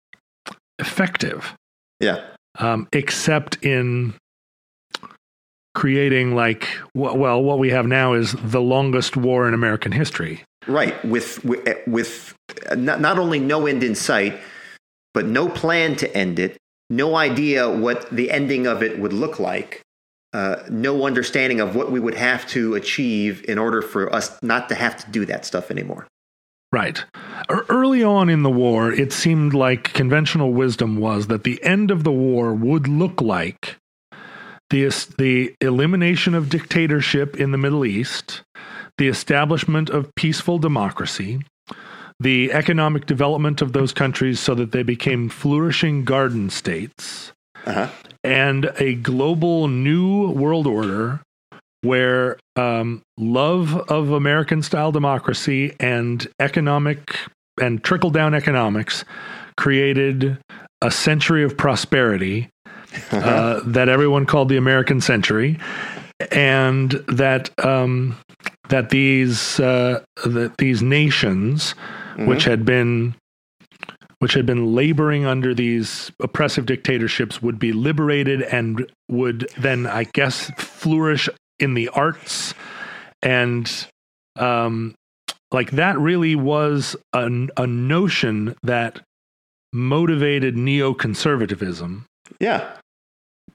[0.79, 1.56] effective,
[2.01, 2.25] Yeah.
[2.59, 4.15] um, except in
[5.75, 10.43] creating like, well, what we have now is the longest war in American history.
[10.67, 11.03] Right.
[11.05, 12.35] With with, with
[12.75, 14.39] not, not only no end in sight,
[15.15, 16.57] but no plan to end it,
[16.91, 19.83] no idea what the ending of it would look like,
[20.33, 24.69] uh, no understanding of what we would have to achieve in order for us not
[24.69, 26.07] to have to do that stuff anymore.
[26.73, 27.05] Right.
[27.49, 32.05] Early on in the war, it seemed like conventional wisdom was that the end of
[32.05, 33.77] the war would look like
[34.71, 38.43] the, the elimination of dictatorship in the Middle East,
[38.99, 41.41] the establishment of peaceful democracy,
[42.19, 47.33] the economic development of those countries so that they became flourishing garden states,
[47.65, 47.89] Uh-huh.
[48.25, 51.21] and a global new world order
[51.87, 57.17] where um, love of American style democracy and economic
[57.61, 59.05] and trickle down economics
[59.57, 60.39] created
[60.83, 62.49] a century of prosperity
[63.13, 65.59] uh, that everyone called the American century,
[66.31, 68.17] and that um,
[68.69, 71.75] that these uh, that these nations,
[72.19, 73.15] which had been
[74.19, 80.05] which had been laboring under these oppressive dictatorships would be liberated and would then, I
[80.05, 81.29] guess, flourish
[81.59, 82.55] in the arts.
[83.23, 83.71] And
[84.37, 84.95] um,
[85.51, 89.01] like that really was a, a notion that
[89.73, 92.05] motivated neoconservatism.
[92.41, 92.73] Yeah.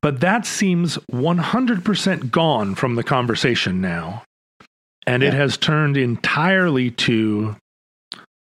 [0.02, 4.24] But that seems 100% gone from the conversation now.
[5.06, 7.56] And it has turned entirely to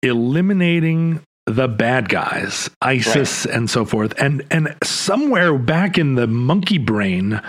[0.01, 4.13] eliminating the bad guys, ISIS and so forth.
[4.19, 7.41] And and somewhere back in the monkey brain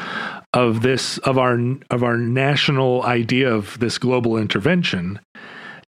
[0.54, 1.58] of this of our
[1.90, 5.20] of our national idea of this global intervention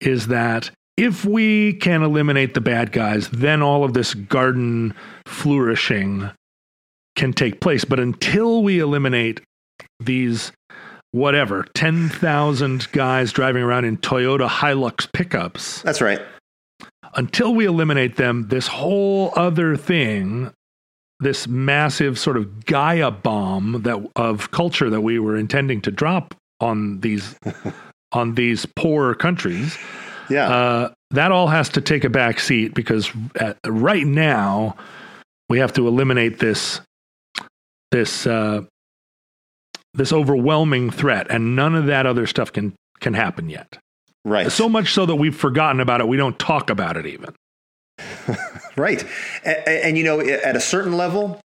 [0.00, 4.94] is that if we can eliminate the bad guys, then all of this garden
[5.26, 6.30] flourishing
[7.16, 7.84] can take place.
[7.84, 9.40] But until we eliminate
[10.00, 10.52] these,
[11.12, 16.20] whatever, 10,000 guys driving around in Toyota Hilux pickups, That's right.
[17.14, 20.50] until we eliminate them, this whole other thing,
[21.20, 26.34] this massive sort of Gaia bomb that of culture that we were intending to drop
[26.60, 27.34] on these
[28.12, 29.76] on these poor countries,
[30.30, 30.48] Yeah.
[30.48, 34.76] uh, that all has to take a back seat because at, right now
[35.48, 36.80] we have to eliminate this
[37.92, 38.62] this uh,
[39.94, 43.78] this overwhelming threat, and none of that other stuff can can happen yet.
[44.24, 44.50] right.
[44.52, 46.08] So much so that we've forgotten about it.
[46.08, 47.34] We don't talk about it even.
[48.76, 49.04] Right.
[49.44, 51.40] And, and, you know, at a certain level,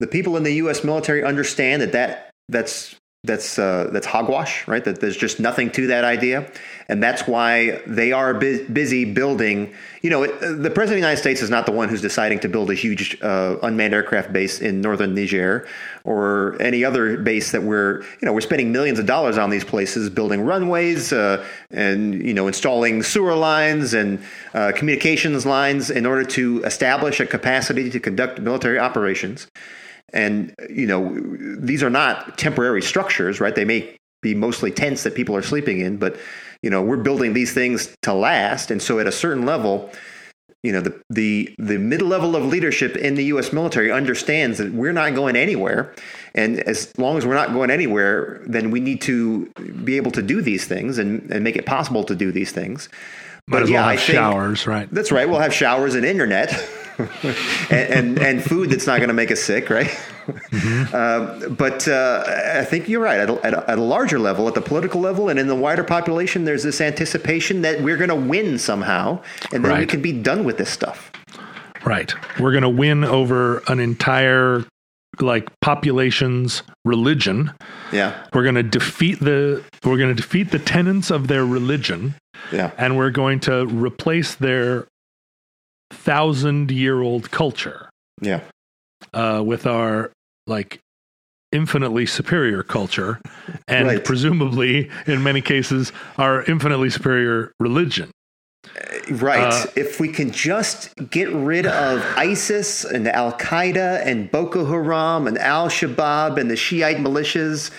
[0.00, 0.82] the people in the U.S.
[0.82, 4.84] military understand that, that that's that's uh, that's hogwash, right?
[4.84, 6.50] That there's just nothing to that idea,
[6.88, 9.72] and that's why they are bu- busy building.
[10.00, 12.40] You know, it, the president of the United States is not the one who's deciding
[12.40, 15.68] to build a huge uh, unmanned aircraft base in northern Niger
[16.02, 19.64] or any other base that we're you know we're spending millions of dollars on these
[19.64, 24.18] places, building runways uh, and you know installing sewer lines and
[24.54, 29.46] uh, communications lines in order to establish a capacity to conduct military operations.
[30.12, 31.14] And, you know,
[31.58, 33.54] these are not temporary structures, right?
[33.54, 36.16] They may be mostly tents that people are sleeping in, but,
[36.62, 38.70] you know, we're building these things to last.
[38.70, 39.90] And so at a certain level,
[40.62, 43.52] you know, the, the, the mid level of leadership in the U.S.
[43.52, 45.92] military understands that we're not going anywhere.
[46.34, 49.46] And as long as we're not going anywhere, then we need to
[49.84, 52.88] be able to do these things and, and make it possible to do these things.
[53.48, 54.88] Might But as yeah, well I think showers, right?
[54.92, 55.28] that's right.
[55.28, 56.50] We'll have showers and internet,
[57.70, 59.90] and, and, and food that's not going to make us sick, right?
[60.92, 62.22] Uh, but uh,
[62.56, 63.18] I think you're right.
[63.18, 65.56] At a, at, a, at a larger level, at the political level, and in the
[65.56, 69.20] wider population, there's this anticipation that we're going to win somehow,
[69.52, 71.10] and then we can be done with this stuff.
[71.84, 72.14] Right.
[72.38, 74.64] We're going to win over an entire
[75.20, 77.52] like population's religion.
[77.92, 82.14] Yeah, We're going to defeat the we're going to defeat the tenets of their religion
[82.50, 84.86] yeah, and we're going to replace their
[85.92, 87.88] thousand year old culture
[88.20, 88.40] yeah,
[89.14, 90.10] uh, with our
[90.46, 90.78] like
[91.52, 93.20] infinitely superior culture
[93.68, 94.04] and Right.
[94.04, 98.10] presumably in many cases our infinitely superior religion
[99.10, 99.52] right.
[99.52, 105.26] Uh, if we can just get rid of ISIS and Al Qaeda and Boko Haram
[105.26, 107.70] and Al Shabaab and the Shiite militias.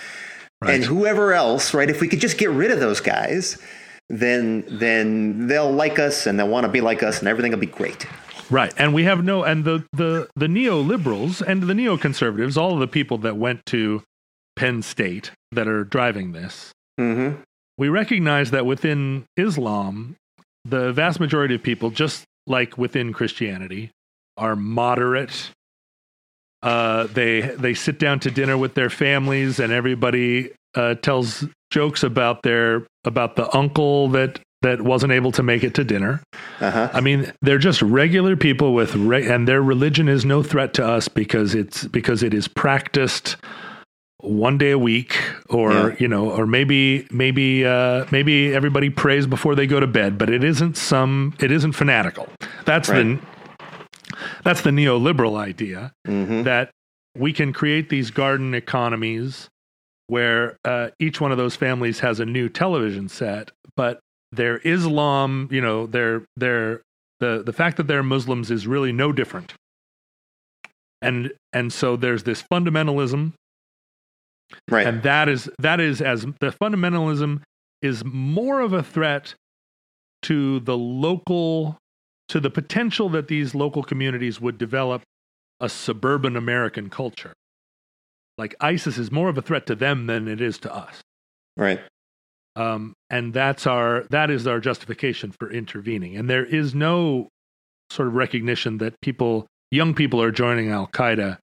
[0.66, 1.90] and whoever else, right?
[1.90, 3.58] If we could just get rid of those guys,
[4.18, 7.58] then then they'll like us and they'll want to be like us, and everything will
[7.58, 8.06] be great.
[8.50, 12.80] right and we have no and the the the neoliberals and the neoconservatives all of
[12.80, 14.02] the people that went to
[14.54, 17.40] penn state that are driving this Mm-hmm.
[17.76, 20.14] we recognize that within Islam,
[20.64, 23.90] the vast majority of people, just like within Christianity,
[24.36, 25.50] are moderate.
[26.62, 31.44] Uh, they they sit down to dinner with their families, and everybody uh, tells
[31.74, 36.22] jokes about their about the uncle that that wasn't able to make it to dinner.
[36.60, 36.90] Uh huh.
[36.94, 40.86] I mean, they're just regular people with, re- and their religion is no threat to
[40.86, 43.36] us because it's because it is practiced
[44.20, 45.18] one day a week,
[45.50, 45.96] or Yeah.
[45.98, 50.30] you know, or maybe maybe uh, maybe everybody prays before they go to bed, but
[50.30, 52.26] it isn't some, it isn't fanatical.
[52.64, 53.18] That's the
[54.44, 56.42] that's the neoliberal idea Mm-hmm.
[56.44, 56.70] that
[57.16, 59.48] we can create these garden economies
[60.14, 63.98] where uh, each one of those families has a new television set, but
[64.30, 66.82] their Islam, you know, their their
[67.18, 69.54] the the fact that they're Muslims is really no different.
[71.02, 73.32] And and so there's this fundamentalism,
[74.70, 74.86] Right.
[74.86, 77.40] and that is that is as the fundamentalism
[77.82, 79.34] is more of a threat
[80.22, 81.76] to the local
[82.28, 85.02] to the potential that these local communities would develop
[85.58, 87.32] a suburban American culture.
[88.38, 91.00] Like ISIS is more of a threat to them than it is to us.
[91.56, 91.80] right.
[92.56, 96.16] Um, and that's our that is our justification for intervening.
[96.16, 97.28] And there is no
[97.90, 101.38] sort of recognition that people, young people, are joining Al Qaeda,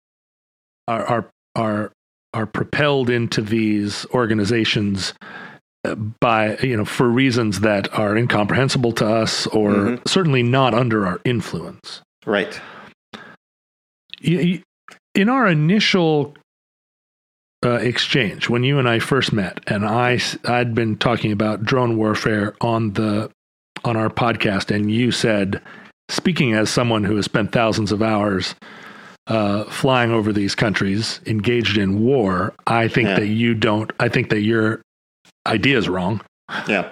[0.86, 1.92] are are are
[2.34, 5.14] are propelled into these organizations
[5.86, 10.06] uh, by you know for reasons that are incomprehensible to us or Mhm.
[10.08, 12.02] certainly not under our influence.
[12.26, 12.60] Right.
[14.22, 16.34] In our initial
[17.64, 21.96] uh, exchange when you and I first met, and I I'd been talking about drone
[21.96, 23.30] warfare on the
[23.84, 25.60] on our podcast, and you said,
[26.08, 28.54] speaking as someone who has spent thousands of hours
[29.26, 33.16] uh, flying over these countries, engaged in war, I think Yeah.
[33.20, 33.90] that you don't.
[34.00, 34.80] I think that your
[35.46, 36.20] idea is wrong.
[36.68, 36.88] Yeah.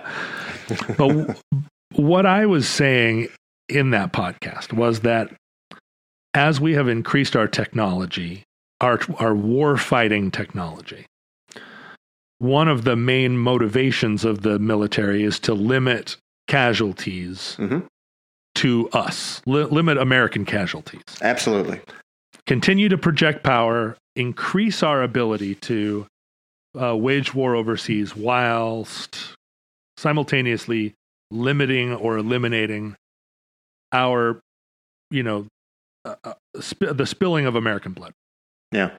[0.68, 1.34] But w-
[1.94, 3.28] what I was saying
[3.68, 5.30] in that podcast was that
[6.34, 8.42] as we have increased our technology,
[8.80, 11.06] our our war fighting technology,
[12.38, 16.16] one of the main motivations of the military is to limit
[16.48, 17.86] casualties Mhm.
[18.56, 21.80] to us, li- limit American casualties, Absolutely.
[22.46, 26.06] continue to project power, increase our ability to
[26.80, 29.34] uh, wage war overseas whilst
[29.96, 30.92] simultaneously
[31.30, 32.94] limiting or eliminating
[33.92, 34.38] our,
[35.10, 35.46] you know,
[36.04, 38.12] uh, uh, sp- the spilling of American blood.
[38.72, 38.90] Yeah.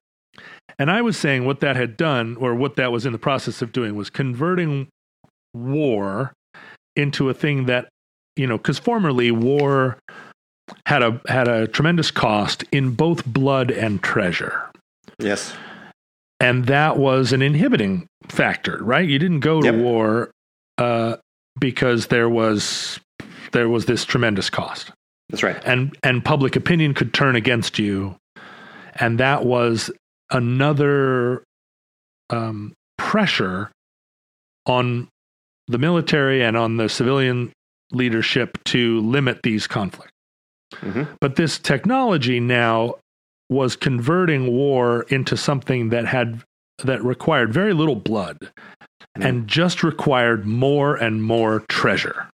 [0.80, 3.61] And I was saying what that had done, or what that was in the process
[3.61, 4.88] of doing, was converting
[5.53, 6.34] war
[6.95, 7.89] into a thing that,
[8.36, 9.97] you know, because formerly war
[10.86, 14.70] had a had a tremendous cost in both blood and treasure.
[15.20, 15.53] Yes.
[16.39, 19.07] and that was an inhibiting factor, right?
[19.09, 19.76] You didn't go to Yep.
[19.76, 20.30] war
[20.78, 21.15] uh,
[21.59, 22.99] because there was
[23.53, 24.91] there was this tremendous cost,
[25.30, 25.59] That's right.
[25.65, 28.15] and and public opinion could turn against you,
[29.00, 29.91] and that was
[30.32, 31.43] another
[32.30, 33.72] um, pressure
[34.66, 35.08] on
[35.68, 37.52] the military and on the civilian
[37.91, 40.12] leadership to limit these conflicts.
[40.76, 41.08] Mhm.
[41.22, 42.95] But this technology now
[43.50, 46.41] was converting war into something that had
[46.84, 48.38] that required very little blood
[49.16, 52.28] and just required more and more treasure.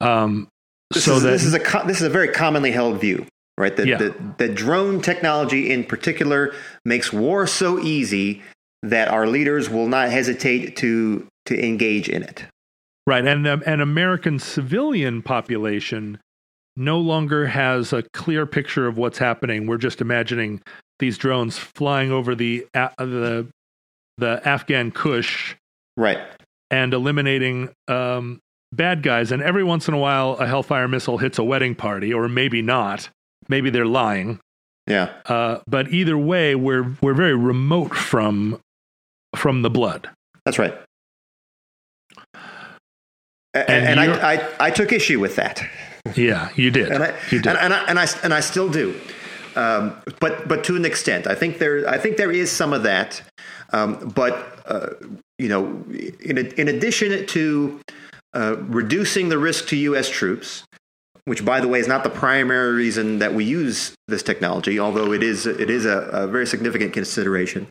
[0.00, 0.48] Um,
[0.90, 3.24] This, so is, that this is a this is a very commonly held view,
[3.58, 3.76] right?
[3.76, 3.98] That Yeah.
[3.98, 8.42] the, the drone technology in particular makes war so easy
[8.82, 12.44] that our leaders will not hesitate to to engage in it.
[13.06, 16.18] Right, and um, an American civilian population
[16.76, 19.66] no longer has a clear picture of what's happening.
[19.66, 20.62] We're just imagining
[21.00, 23.48] these drones flying over the A- the
[24.18, 25.54] the Afghan Kush
[25.96, 26.18] Right.
[26.70, 28.38] and eliminating um,
[28.72, 29.32] bad guys.
[29.32, 32.62] And every once in a while, a Hellfire missile hits a wedding party, or maybe
[32.62, 33.08] not.
[33.52, 34.40] Maybe they're lying.
[34.86, 35.12] Yeah.
[35.26, 38.58] Uh, but either way, we're we're very remote from
[39.36, 40.08] from the blood.
[40.46, 40.74] That's right.
[43.54, 45.62] A- And And, I, I, I took issue with that,
[46.16, 46.88] Yeah, you did.
[46.90, 47.48] and I, you did.
[47.48, 48.94] and, and I and I and I still do,
[49.54, 52.82] um, but but to an extent, I think there I think there is some of
[52.84, 53.22] that,
[53.74, 54.34] um, but
[54.66, 54.88] uh,
[55.38, 55.64] you know,
[56.30, 57.80] in in addition to
[58.34, 60.08] uh, reducing the risk to U.S.
[60.08, 60.64] troops,
[61.24, 65.12] which by the way is not the primary reason that we use this technology, although
[65.12, 67.66] it is it is a, a very significant consideration.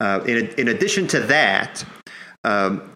[0.00, 1.84] Uh, in in addition to that.
[2.44, 2.92] Um,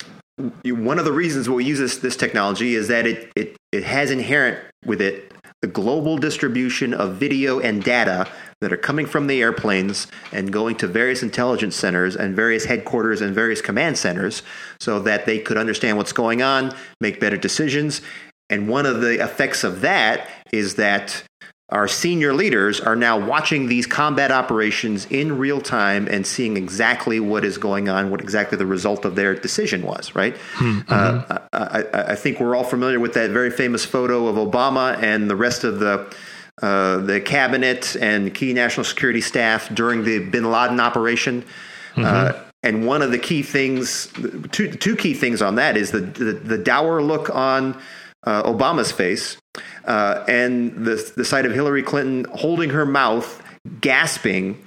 [0.67, 4.11] one of the reasons we use this, this technology is that it, it, it has
[4.11, 5.33] inherent with it
[5.63, 8.29] the global distribution of video and data
[8.61, 13.21] that are coming from the airplanes and going to various intelligence centers and various headquarters
[13.21, 14.43] and various command centers
[14.81, 18.03] so that they could understand what's going on, make better decisions.
[18.49, 21.25] And one of the effects of that is that
[21.69, 27.19] our senior leaders are now watching these combat operations in real time and seeing exactly
[27.19, 30.37] what is going on, what exactly the result of their decision was, right?
[30.89, 34.97] Uh, I, I, I think we're all familiar with that very famous photo of Obama
[35.03, 36.15] and the rest of the
[36.63, 41.45] uh, the cabinet and key national security staff during the Bin Laden operation.
[41.97, 42.33] Uh,
[42.63, 44.11] and one of the key things,
[44.53, 47.79] two, two key things on that is the, the, the dour look on
[48.27, 49.37] uh, Obama's face
[49.87, 53.43] uh, and the, the sight of Hillary Clinton holding her mouth,
[53.81, 54.63] gasping,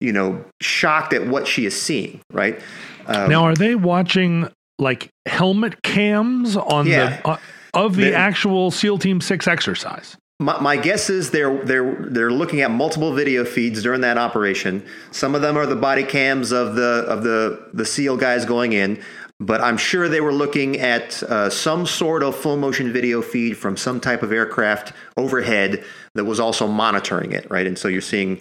[0.00, 2.60] you know, shocked at what she is seeing, right?
[3.06, 4.48] Um, now, are they watching
[4.78, 7.20] like helmet cams on Yeah.
[7.22, 7.36] the uh,
[7.74, 10.16] of the actual SEAL Team Six exercise?
[10.40, 14.84] My, my guess is they're they're they're looking at multiple video feeds during that operation.
[15.12, 18.72] Some of them are the body cams of the of the the SEAL guys going
[18.72, 19.00] in,
[19.40, 23.56] but I'm sure they were looking at uh, some sort of full motion video feed
[23.56, 27.66] from some type of aircraft overhead that was also monitoring it, right?
[27.66, 28.40] And so you're seeing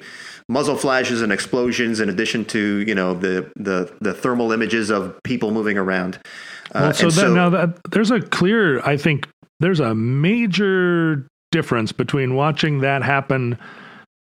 [0.50, 5.18] muzzle flashes and explosions in addition to you know the the the thermal images of
[5.24, 6.20] people moving around.
[6.74, 9.28] Uh, Well, so, and that, now that there's a clear, I think
[9.60, 13.58] there's a major difference between watching that happen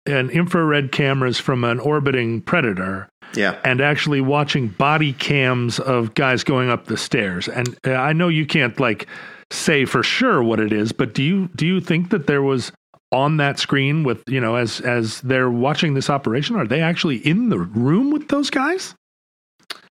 [0.06, 3.58] in infrared cameras from an orbiting predator yeah.
[3.64, 7.48] and actually watching body cams of guys going up the stairs.
[7.48, 9.06] And uh, I know you can't like
[9.50, 12.72] say for sure what it is, but do you do you think that there was
[13.12, 17.16] on that screen with you know as as they're watching this operation are they actually
[17.16, 18.94] in the room with those guys?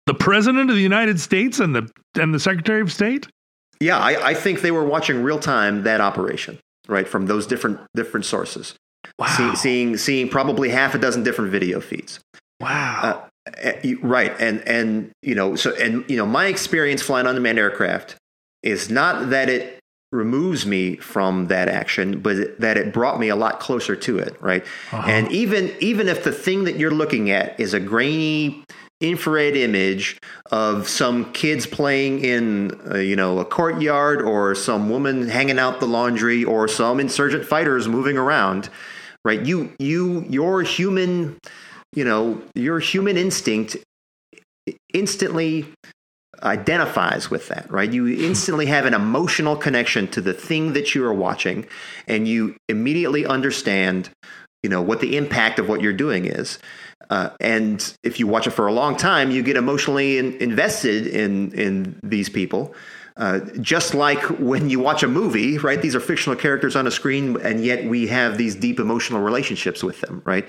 [0.07, 3.27] The president of the United States and the and the Secretary of State?
[3.81, 6.59] Yeah, I, I think they were watching real time that operation,
[6.89, 8.75] right, from those different different sources.
[9.19, 9.27] Wow.
[9.27, 12.21] See, seeing seeing probably half a dozen different video feeds.
[12.61, 13.29] Wow.
[13.47, 18.17] Uh, right, and and you know, so and you know, my experience flying unmanned aircraft
[18.63, 19.79] is not that it
[20.11, 24.41] removes me from that action, but that it brought me a lot closer to it,
[24.41, 24.65] right?
[24.93, 28.65] And even even if the thing that you're looking at is a grainy
[29.01, 30.19] infrared image
[30.51, 35.79] of some kids playing in uh, you know a courtyard or some woman hanging out
[35.79, 38.69] the laundry or some insurgent fighters moving around
[39.25, 41.39] right you you your human
[41.93, 43.77] you know your human instinct
[44.93, 45.67] instantly
[46.43, 51.05] identifies with that right you instantly have an emotional connection to the thing that you
[51.05, 51.67] are watching
[52.07, 54.11] and you immediately understand
[54.63, 56.59] you know what the impact of what you're doing is
[57.11, 61.07] uh, and if you watch it for a long time you get emotionally in, invested
[61.07, 62.75] in in these people
[63.19, 65.83] uh, just like when you watch a movie, right?
[65.83, 69.83] These are fictional characters on a screen, and yet we have these deep emotional relationships
[69.83, 70.49] with them, right?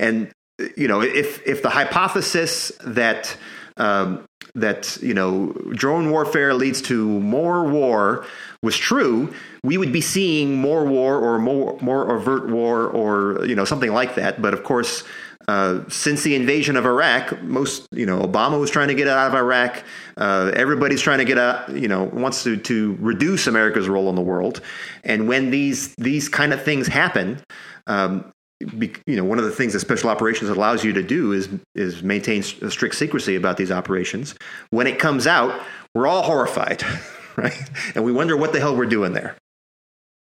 [0.00, 0.28] And
[0.76, 3.36] you know, if if the hypothesis that
[3.76, 8.24] um, that you know drone warfare leads to more war
[8.62, 9.32] was true,
[9.62, 13.92] we would be seeing more war or more more overt war or you know something
[13.92, 14.42] like that.
[14.42, 15.04] But of course,
[15.46, 19.28] uh, since the invasion of Iraq, most you know Obama was trying to get out
[19.28, 19.84] of Iraq.
[20.16, 21.68] Uh, everybody's trying to get out.
[21.70, 24.60] You know, wants to to reduce America's role in the world.
[25.04, 27.40] And when these these kind of things happen.
[27.86, 31.48] Um, you know, one of the things that special operations allows you to do is
[31.74, 34.34] is maintain strict secrecy about these operations.
[34.70, 35.60] When it comes out,
[35.94, 36.82] we're all horrified,
[37.36, 37.70] right?
[37.94, 39.36] And we wonder what the hell we're doing there.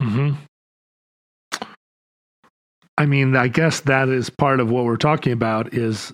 [0.02, 0.34] hmm
[2.98, 5.74] I mean, I guess that is part of what we're talking about.
[5.74, 6.14] Is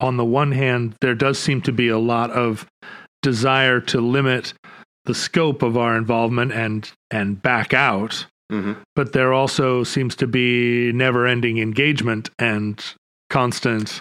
[0.00, 2.66] on the one hand, there does seem to be a lot of
[3.22, 4.52] desire to limit
[5.06, 8.74] the scope of our involvement and and back out Mm-hmm.
[8.94, 12.82] but there also seems to be never ending engagement and
[13.28, 14.00] constant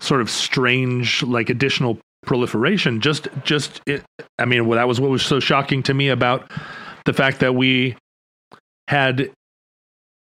[0.00, 4.02] sort of strange like additional proliferation just just it,
[4.40, 6.50] i mean well, that was what was so shocking to me about
[7.04, 7.94] the fact that we
[8.88, 9.30] had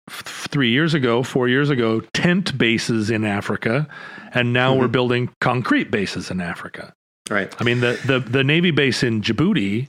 [0.08, 3.88] f- three years ago four years ago tent bases in africa
[4.32, 6.92] and now we're building concrete bases in africa
[7.30, 7.54] Right.
[7.60, 9.86] I mean, the, the, the Navy base in Djibouti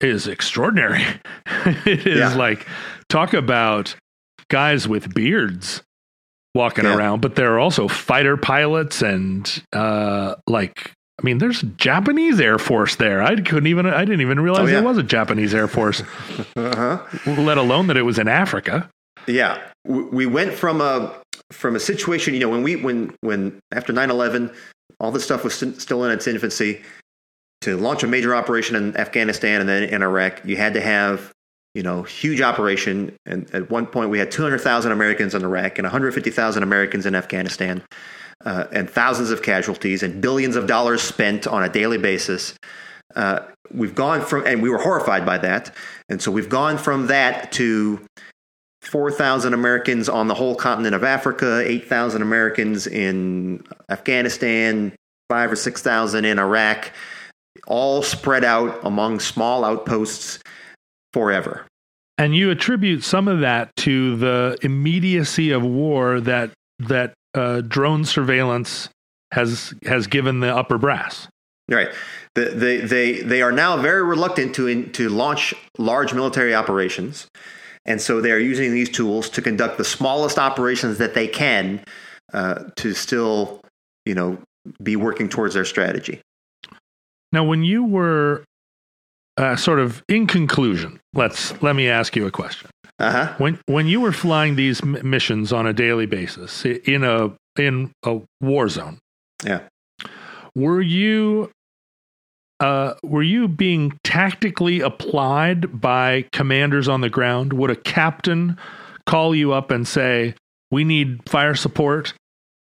[0.00, 1.02] is extraordinary.
[1.46, 2.34] it is Yeah.
[2.34, 2.66] like,
[3.08, 3.94] talk about
[4.48, 5.82] guys with beards
[6.54, 6.96] walking Yeah.
[6.96, 12.58] around, but there are also fighter pilots and, uh, like, I mean, there's Japanese Air
[12.58, 13.22] Force there.
[13.22, 14.74] I couldn't even, I didn't even realize Oh, yeah.
[14.80, 16.02] there was a Japanese Air Force,
[16.56, 16.98] Uh-huh.
[17.26, 18.88] let alone that it was in Africa.
[19.26, 21.12] Yeah, we went from a
[21.52, 22.34] from a situation.
[22.34, 24.54] You know, when we when when after 9-11,
[25.00, 26.80] all this stuff was st- still in its infancy.
[27.62, 31.32] To launch a major operation in Afghanistan and then in Iraq, you had to have
[31.74, 33.16] you know huge operation.
[33.26, 36.12] And at one point, we had two hundred thousand Americans in Iraq and one hundred
[36.14, 37.82] fifty thousand Americans in Afghanistan,
[38.44, 42.54] uh, and thousands of casualties and billions of dollars spent on a daily basis.
[43.14, 43.40] Uh,
[43.72, 45.74] we've gone from, and we were horrified by that.
[46.08, 48.00] And so we've gone from that to
[48.82, 54.94] 4,000 Americans on the whole continent of Africa, 8,000 Americans in Afghanistan,
[55.28, 56.92] five or 6,000 in Iraq,
[57.66, 60.38] all spread out among small outposts
[61.12, 61.66] forever.
[62.18, 68.04] And you attribute some of that to the immediacy of war that that uh, drone
[68.04, 68.88] surveillance
[69.32, 71.28] has has given the upper brass.
[71.68, 71.88] Right.
[72.34, 77.26] The, they, they, they are now very reluctant to, in, to launch large military operations.
[77.84, 81.84] And so they are using these tools to conduct the smallest operations that they can
[82.32, 83.60] uh, to still,
[84.04, 84.38] you know,
[84.82, 86.20] be working towards their strategy.
[87.36, 88.44] Now, when you were
[89.36, 92.70] uh, sort of in conclusion, let's let me ask you a question.
[92.98, 93.34] Uh huh.
[93.36, 97.92] When when you were flying these m- missions on a daily basis in a in
[98.06, 98.98] a war zone,
[99.44, 99.60] Yeah.
[100.54, 101.50] were you
[102.60, 107.52] uh, were you being tactically applied by commanders on the ground?
[107.52, 108.56] Would a captain
[109.04, 110.34] call you up and say,
[110.70, 112.14] "We need fire support,"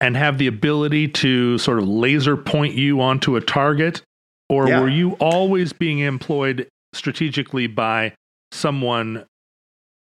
[0.01, 4.03] and have the ability to sort of laser point you onto a target,
[4.49, 4.81] or Yeah.
[4.81, 8.13] were you always being employed strategically by
[8.53, 9.25] someone,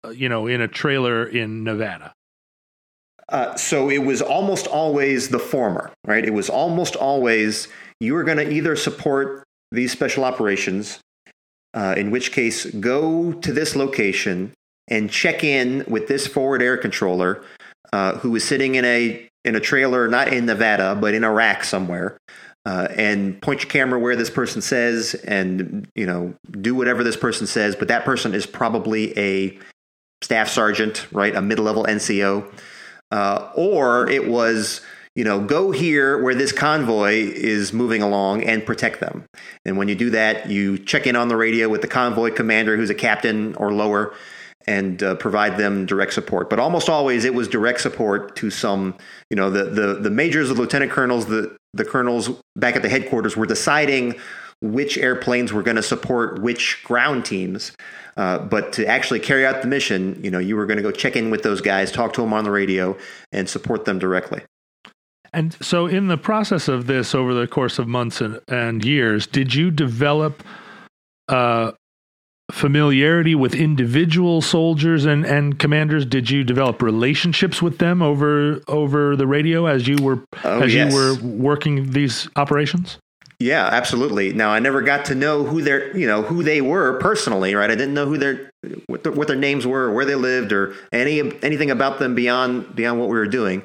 [0.05, 2.13] uh, you know, in a trailer in Nevada?
[3.31, 6.25] Uh, so it was almost always the former, right?
[6.25, 7.69] It was almost always
[8.01, 11.01] you were going to either support these special operations,
[11.75, 14.53] uh, in which case go to this location
[14.89, 17.43] and check in with this forward air controller,
[17.93, 21.65] uh, who is sitting in a in a trailer, not in Nevada, but in Iraq
[21.65, 22.17] somewhere,
[22.69, 27.17] uh, and point your camera where this person says, and you know do whatever this
[27.17, 27.75] person says.
[27.77, 29.59] But that person is probably a
[30.23, 31.35] staff sergeant, right?
[31.35, 32.47] A mid level NCO
[33.11, 34.81] uh, or it was
[35.15, 39.25] you know go here where this convoy is moving along and protect them
[39.65, 42.77] and when you do that you check in on the radio with the convoy commander
[42.77, 44.15] who's a captain or lower
[44.69, 48.95] and uh, provide them direct support but almost always it was direct support to some
[49.31, 52.89] you know the the, the majors the lieutenant colonels the the colonels back at the
[52.89, 54.15] headquarters were deciding
[54.61, 57.73] which airplanes were going to support which ground teams
[58.19, 60.91] uh, but to actually carry out the mission, you know, you were going to go
[60.91, 62.99] check in with those guys, talk to them on the radio,
[63.31, 64.43] and support them directly.
[65.33, 69.29] And so, in the process of this, over the course of months and, and years,
[69.29, 70.43] did you develop
[71.29, 71.73] uh,
[72.51, 76.07] familiarity with individual soldiers and, and commanders?
[76.07, 80.75] Did you develop relationships with them over over the radio as you were Oh, as
[80.75, 80.93] yes.
[80.93, 82.99] you were working these operations?
[83.41, 84.33] Yeah, absolutely.
[84.33, 87.71] Now, I never got to know who their, you know, who they were personally, right?
[87.71, 88.51] I didn't know who their,
[88.89, 92.17] what, their, what their names were, or where they lived, or any anything about them
[92.17, 93.63] beyond beyond what we were doing.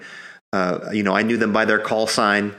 [0.51, 2.53] Uh, you know, I knew them by their call sign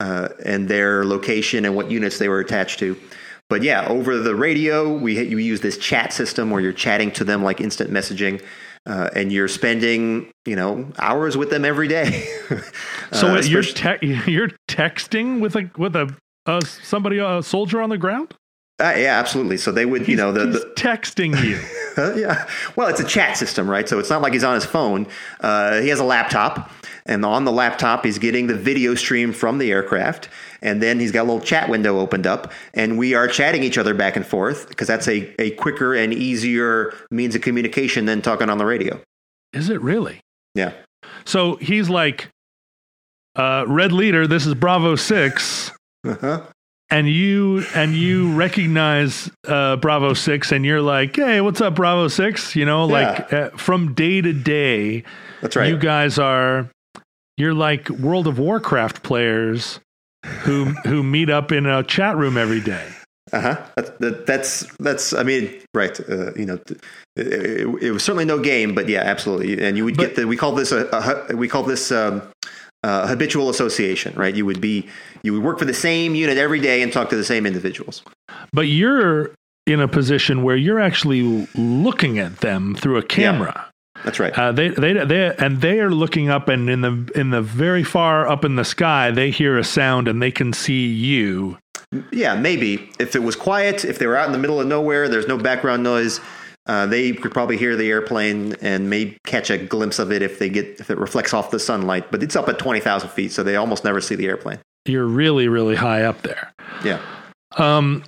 [0.00, 2.94] uh, and their location and what units they were attached to.
[3.50, 7.24] But yeah, over the radio, we you use this chat system where you're chatting to
[7.24, 8.42] them like instant messaging.
[8.86, 12.26] Uh, and you're spending, you know, hours with them every day.
[13.12, 17.90] so Uh, you're te- you're texting with a with a uh, somebody a soldier on
[17.90, 18.32] the ground.
[18.80, 19.58] Uh, yeah, absolutely.
[19.58, 21.60] So they would, you know, the, He's the texting you.
[22.16, 22.48] Yeah.
[22.76, 23.86] Well, it's a chat system, right?
[23.86, 25.06] So it's not like he's on his phone.
[25.40, 26.72] Uh, he has a laptop,
[27.06, 30.28] and on the laptop, he's getting the video stream from the aircraft,
[30.62, 33.78] and then he's got a little chat window opened up, and we are chatting each
[33.78, 38.22] other back and forth because that's a, a quicker and easier means of communication than
[38.22, 39.00] talking on the radio.
[39.52, 40.20] Is it really?
[40.54, 40.72] Yeah.
[41.24, 42.28] So he's like,
[43.36, 45.72] uh, "Red leader, this is Bravo Six,
[46.04, 46.42] Uh-huh.
[46.90, 52.08] and you and you recognize uh, Bravo Six, and you're like, "Hey, what's up, Bravo
[52.08, 52.56] 6?
[52.56, 55.04] You know, like uh, from day to day,
[55.40, 55.68] That's right.
[55.68, 56.68] you guys are
[57.40, 59.80] you're like World of Warcraft players
[60.42, 62.86] who who meet up in a chat room every day.
[63.32, 63.66] Uh huh.
[63.76, 65.12] That, that, that's that's.
[65.12, 65.98] I mean, right.
[66.08, 66.82] Uh, you know, it,
[67.16, 69.64] it, it was certainly no game, but yeah, absolutely.
[69.64, 70.26] And you would But- get the.
[70.26, 70.86] We call this a.
[71.30, 72.22] a we call this um,
[72.82, 74.34] uh, habitual association, right?
[74.34, 74.88] You would be.
[75.22, 78.02] You would work for the same unit every day and talk to the same individuals.
[78.52, 79.30] But you're
[79.66, 83.69] in a position where you're actually looking at them through a camera.
[84.04, 84.32] That's right.
[84.38, 87.84] Uh, they, they, they, and they are looking up, and in the in the very
[87.84, 91.58] far up in the sky, they hear a sound, and they can see you.
[92.12, 95.08] yeah, maybe if it was quiet, if they were out in the middle of nowhere,
[95.08, 96.20] there's no background noise.
[96.66, 100.38] Uh, they could probably hear the airplane and may catch a glimpse of it if
[100.38, 102.10] they get if it reflects off the sunlight.
[102.10, 104.58] But it's up at twenty thousand feet, so they almost never see the airplane.
[104.86, 106.52] You're really, really high up there.
[106.84, 107.00] Yeah.
[107.56, 108.04] Um,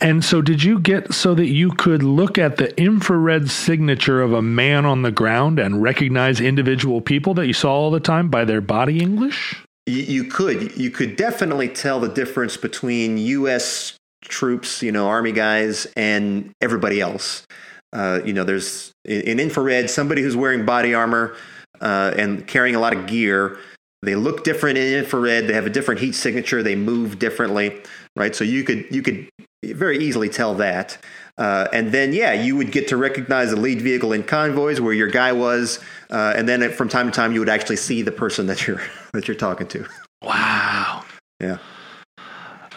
[0.00, 4.32] and so, did you get so that you could look at the infrared signature of
[4.32, 8.28] a man on the ground and recognize individual people that you saw all the time
[8.28, 9.62] by their body English?
[9.86, 13.96] You, could you could definitely tell the difference between U.S.
[14.24, 17.46] troops, you know, Army guys, and everybody else.
[17.92, 21.36] Uh, you know, there's in, in infrared somebody who's wearing body armor
[21.80, 23.56] uh, and carrying a lot of gear.
[24.02, 25.46] They look different in infrared.
[25.46, 26.64] They have a different heat signature.
[26.64, 27.80] They move differently,
[28.16, 28.34] right?
[28.34, 29.28] So you could you could
[29.62, 30.98] very easily tell that.
[31.38, 34.94] Uh, and then, yeah, you would get to recognize the lead vehicle in convoys where
[34.94, 35.80] your guy was,
[36.10, 38.80] uh, and then from time to time you would actually see the person that you're
[39.12, 39.86] that you're talking to.
[40.22, 41.04] Wow.
[41.40, 41.58] Yeah.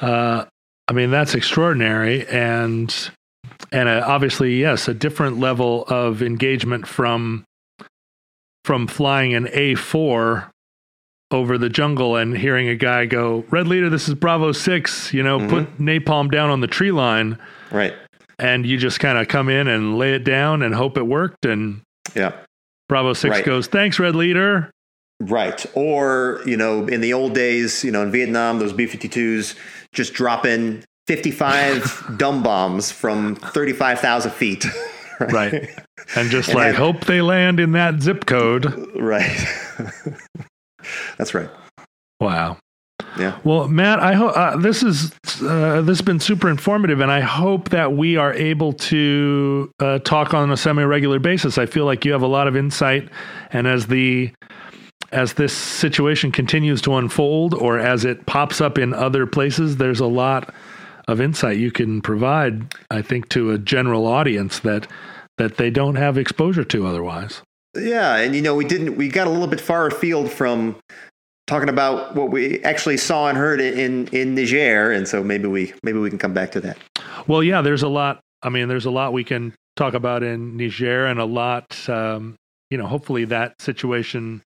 [0.02, 0.46] Uh,
[0.88, 2.94] I mean, that's extraordinary, and
[3.72, 7.46] and uh, obviously, yes, a different level of engagement from
[8.66, 10.52] from flying an A four
[11.32, 15.14] over the jungle and hearing a guy go, "Red leader, this is Bravo six.
[15.14, 15.88] You know, put mm-hmm.
[15.88, 17.38] napalm down on the tree line."
[17.72, 17.94] Right.
[18.40, 21.46] and you just kind of come in and lay it down and hope it worked.
[21.46, 21.82] And
[22.16, 22.32] Yeah.
[22.88, 23.46] Bravo Six Right.
[23.46, 24.72] goes, "Thanks, Red Leader."
[25.20, 25.64] Right.
[25.74, 29.56] Or, you know, in the old days, you know, in Vietnam, those B 52s
[29.94, 34.66] just drop in 55 dumb bombs from 35,000 feet.
[35.20, 35.70] Right,
[36.16, 38.74] and just And like have- hope they land in that zip code.
[38.96, 39.38] Right.
[41.18, 41.50] That's right.
[42.20, 42.58] Wow.
[43.18, 43.40] Yeah.
[43.44, 45.12] Well, Matt, I hope uh, this is
[45.42, 50.00] uh, this has been super informative, and I hope that we are able to uh,
[50.00, 51.58] talk on a semi-regular basis.
[51.58, 53.10] I feel like you have a lot of insight,
[53.52, 54.32] and as the
[55.12, 60.00] as this situation continues to unfold, or as it pops up in other places, there's
[60.00, 60.54] a lot
[61.08, 62.76] of insight you can provide.
[62.92, 64.88] I think to a general audience that
[65.38, 67.42] that they don't have exposure to otherwise.
[67.76, 68.16] Yeah.
[68.18, 70.76] And, you know, we didn't, we got a little bit far afield from
[71.48, 74.92] talking about what we actually saw and heard in, in Niger.
[74.92, 76.78] And so maybe we, maybe we can come back to that.
[77.28, 78.20] Well, yeah, there's a lot.
[78.42, 81.90] I mean, there's a lot we can talk about in Niger, and a lot.
[81.90, 82.36] Um,
[82.70, 84.42] you know, hopefully that situation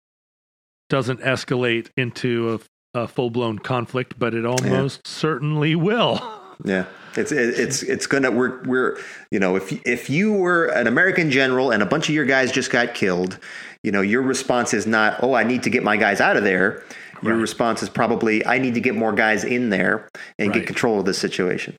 [0.89, 2.61] doesn't escalate into
[2.95, 6.21] a, a full blown conflict, but it almost certainly will.
[6.65, 6.85] Yeah,
[7.17, 8.99] it's it's it's gonna we're we're
[9.31, 12.53] you know if if you were an American general and a bunch of your guys
[12.53, 13.39] just got killed,
[13.83, 16.45] you know your response is not oh I need to get my guys out of
[16.45, 16.83] there.
[17.23, 17.41] Your Right.
[17.41, 20.09] response is probably I need to get more guys in there
[20.39, 20.59] and Right.
[20.61, 21.77] get control of this situation.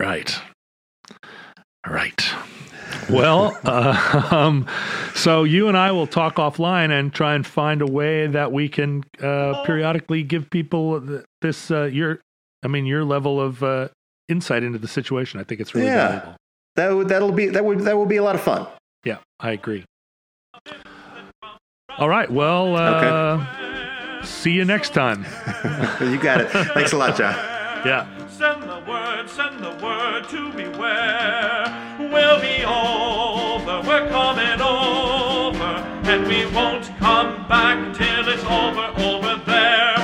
[0.00, 0.40] Right.
[1.86, 2.24] Right.
[3.10, 4.66] Well, uh, um,
[5.14, 8.68] so you and I will talk offline and try and find a way that we
[8.68, 12.20] can uh, periodically give people this uh, your,
[12.62, 13.88] I mean, your level of uh,
[14.28, 15.40] insight into the situation.
[15.40, 16.08] I think it's really yeah.
[16.08, 16.36] valuable.
[16.76, 18.66] That would that'll be that would that will be a lot of fun.
[19.04, 19.84] Yeah, I agree.
[21.98, 22.30] All right.
[22.30, 23.44] Well, uh,
[24.20, 24.26] okay.
[24.26, 25.24] see you next time.
[26.00, 26.48] you got it.
[26.50, 27.34] Thanks a lot, John.
[27.84, 28.06] Yeah.
[28.28, 31.96] Send the word, send the word to beware.
[31.98, 33.82] We'll be over.
[33.88, 35.88] We're coming over.
[36.08, 39.97] And we won't come back till it's over, over there.